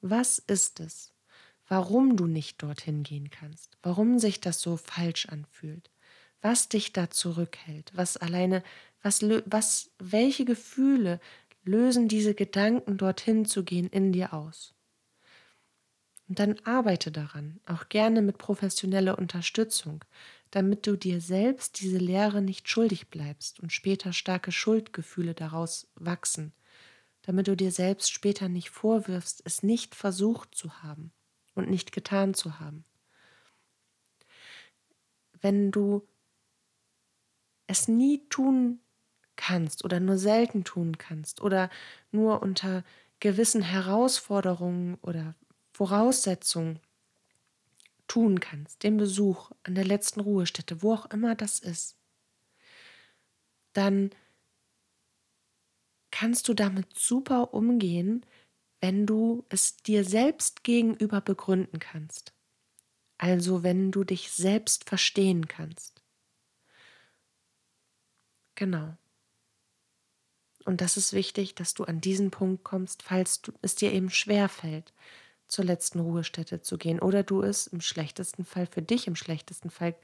Was 0.00 0.38
ist 0.38 0.80
es, 0.80 1.12
warum 1.68 2.16
du 2.16 2.26
nicht 2.26 2.62
dorthin 2.62 3.02
gehen 3.02 3.30
kannst, 3.30 3.78
warum 3.82 4.18
sich 4.18 4.40
das 4.40 4.60
so 4.60 4.76
falsch 4.76 5.26
anfühlt, 5.26 5.90
was 6.40 6.68
dich 6.68 6.92
da 6.92 7.10
zurückhält, 7.10 7.92
was 7.94 8.16
alleine, 8.16 8.62
was, 9.02 9.22
was, 9.46 9.90
welche 9.98 10.44
Gefühle 10.44 11.20
lösen 11.64 12.08
diese 12.08 12.34
Gedanken, 12.34 12.98
dorthin 12.98 13.44
zu 13.44 13.64
gehen, 13.64 13.88
in 13.88 14.12
dir 14.12 14.34
aus. 14.34 14.74
Und 16.28 16.38
dann 16.38 16.58
arbeite 16.64 17.12
daran, 17.12 17.60
auch 17.66 17.88
gerne 17.88 18.22
mit 18.22 18.38
professioneller 18.38 19.18
Unterstützung, 19.18 20.04
damit 20.50 20.86
du 20.86 20.96
dir 20.96 21.20
selbst 21.20 21.80
diese 21.80 21.98
Lehre 21.98 22.42
nicht 22.42 22.68
schuldig 22.68 23.08
bleibst 23.08 23.60
und 23.60 23.72
später 23.72 24.12
starke 24.12 24.52
Schuldgefühle 24.52 25.34
daraus 25.34 25.90
wachsen, 25.94 26.52
damit 27.22 27.48
du 27.48 27.56
dir 27.56 27.70
selbst 27.70 28.12
später 28.12 28.48
nicht 28.48 28.70
vorwirfst, 28.70 29.42
es 29.44 29.62
nicht 29.62 29.94
versucht 29.94 30.54
zu 30.54 30.82
haben 30.82 31.12
und 31.54 31.70
nicht 31.70 31.92
getan 31.92 32.34
zu 32.34 32.58
haben. 32.58 32.84
Wenn 35.40 35.70
du 35.70 36.06
es 37.66 37.88
nie 37.88 38.28
tun 38.28 38.81
kannst 39.42 39.84
oder 39.84 40.00
nur 40.00 40.18
selten 40.18 40.64
tun 40.64 40.98
kannst 40.98 41.40
oder 41.42 41.70
nur 42.12 42.42
unter 42.42 42.84
gewissen 43.20 43.62
Herausforderungen 43.62 44.96
oder 45.02 45.34
Voraussetzungen 45.72 46.80
tun 48.06 48.38
kannst, 48.38 48.84
den 48.84 48.96
Besuch 48.96 49.50
an 49.64 49.74
der 49.74 49.84
letzten 49.84 50.20
Ruhestätte, 50.20 50.82
wo 50.82 50.92
auch 50.94 51.06
immer 51.06 51.34
das 51.34 51.58
ist, 51.58 51.96
dann 53.74 54.10
kannst 56.12 56.46
du 56.48 56.54
damit 56.54 56.96
super 56.98 57.54
umgehen, 57.54 58.24
wenn 58.80 59.06
du 59.06 59.44
es 59.48 59.76
dir 59.78 60.04
selbst 60.04 60.64
gegenüber 60.64 61.20
begründen 61.20 61.78
kannst. 61.80 62.32
Also 63.18 63.62
wenn 63.64 63.92
du 63.92 64.04
dich 64.04 64.30
selbst 64.32 64.88
verstehen 64.88 65.48
kannst. 65.48 66.02
Genau. 68.54 68.96
Und 70.64 70.80
das 70.80 70.96
ist 70.96 71.12
wichtig, 71.12 71.54
dass 71.54 71.74
du 71.74 71.84
an 71.84 72.00
diesen 72.00 72.30
Punkt 72.30 72.64
kommst, 72.64 73.02
falls 73.02 73.42
du, 73.42 73.52
es 73.62 73.74
dir 73.74 73.92
eben 73.92 74.10
schwer 74.10 74.48
fällt, 74.48 74.92
zur 75.48 75.64
letzten 75.64 76.00
Ruhestätte 76.00 76.62
zu 76.62 76.78
gehen 76.78 76.98
oder 76.98 77.22
du 77.22 77.42
es 77.42 77.66
im 77.66 77.80
schlechtesten 77.80 78.44
Fall 78.44 78.66
für 78.66 78.82
dich 78.82 79.06
im 79.06 79.16
schlechtesten 79.16 79.70
Fall 79.70 79.94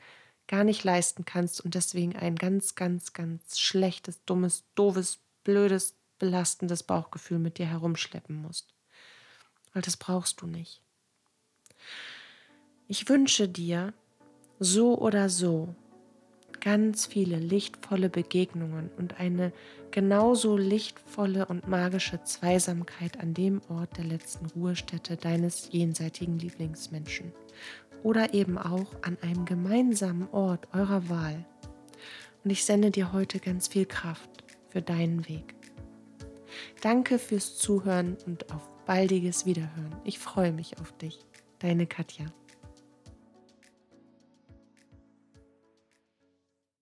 gar 0.47 0.65
nicht 0.65 0.85
leisten 0.85 1.25
kannst 1.25 1.61
und 1.61 1.75
deswegen 1.75 2.17
ein 2.17 2.37
ganz, 2.37 2.75
ganz, 2.75 3.13
ganz 3.13 3.59
schlechtes, 3.59 4.25
dummes, 4.25 4.65
doofes, 4.75 5.21
blödes, 5.45 5.95
belastendes 6.19 6.83
Bauchgefühl 6.83 7.39
mit 7.39 7.59
dir 7.59 7.67
herumschleppen 7.67 8.37
musst. 8.37 8.75
Weil 9.73 9.83
das 9.83 9.97
brauchst 9.97 10.41
du 10.41 10.47
nicht. 10.47 10.83
Ich 12.89 13.09
wünsche 13.09 13.49
dir 13.49 13.93
so 14.59 14.99
oder 14.99 15.29
so 15.29 15.75
ganz 16.61 17.07
viele 17.07 17.39
lichtvolle 17.39 18.09
Begegnungen 18.09 18.91
und 18.97 19.21
eine 19.21 19.53
genauso 19.91 20.57
lichtvolle 20.57 21.47
und 21.47 21.69
magische 21.69 22.23
Zweisamkeit 22.23 23.21
an 23.21 23.35
dem 23.35 23.61
Ort 23.69 23.97
der 23.97 24.05
letzten 24.05 24.47
Ruhestätte 24.47 25.17
deines 25.17 25.71
jenseitigen 25.73 26.39
Lieblingsmenschen 26.39 27.33
oder 28.03 28.35
eben 28.35 28.59
auch 28.59 28.95
an 29.03 29.19
einem 29.23 29.45
gemeinsamen 29.45 30.29
Ort 30.31 30.69
eurer 30.73 31.09
Wahl. 31.09 31.45
Und 32.45 32.51
ich 32.51 32.65
sende 32.65 32.91
dir 32.91 33.13
heute 33.13 33.41
ganz 33.41 33.69
viel 33.69 33.87
Kraft 33.87 34.45
für 34.69 34.83
deinen 34.83 35.29
Weg. 35.29 35.55
Danke 36.81 37.19
fürs 37.19 37.59
Zuhören 37.59 38.17
und 38.27 38.53
auf 38.53 38.69
baldiges 38.87 39.47
Wiederhören. 39.47 39.95
Ich 40.05 40.19
freue 40.19 40.53
mich 40.53 40.79
auf 40.81 40.93
dich. 40.93 41.19
Deine 41.59 41.87
Katja. 41.87 42.27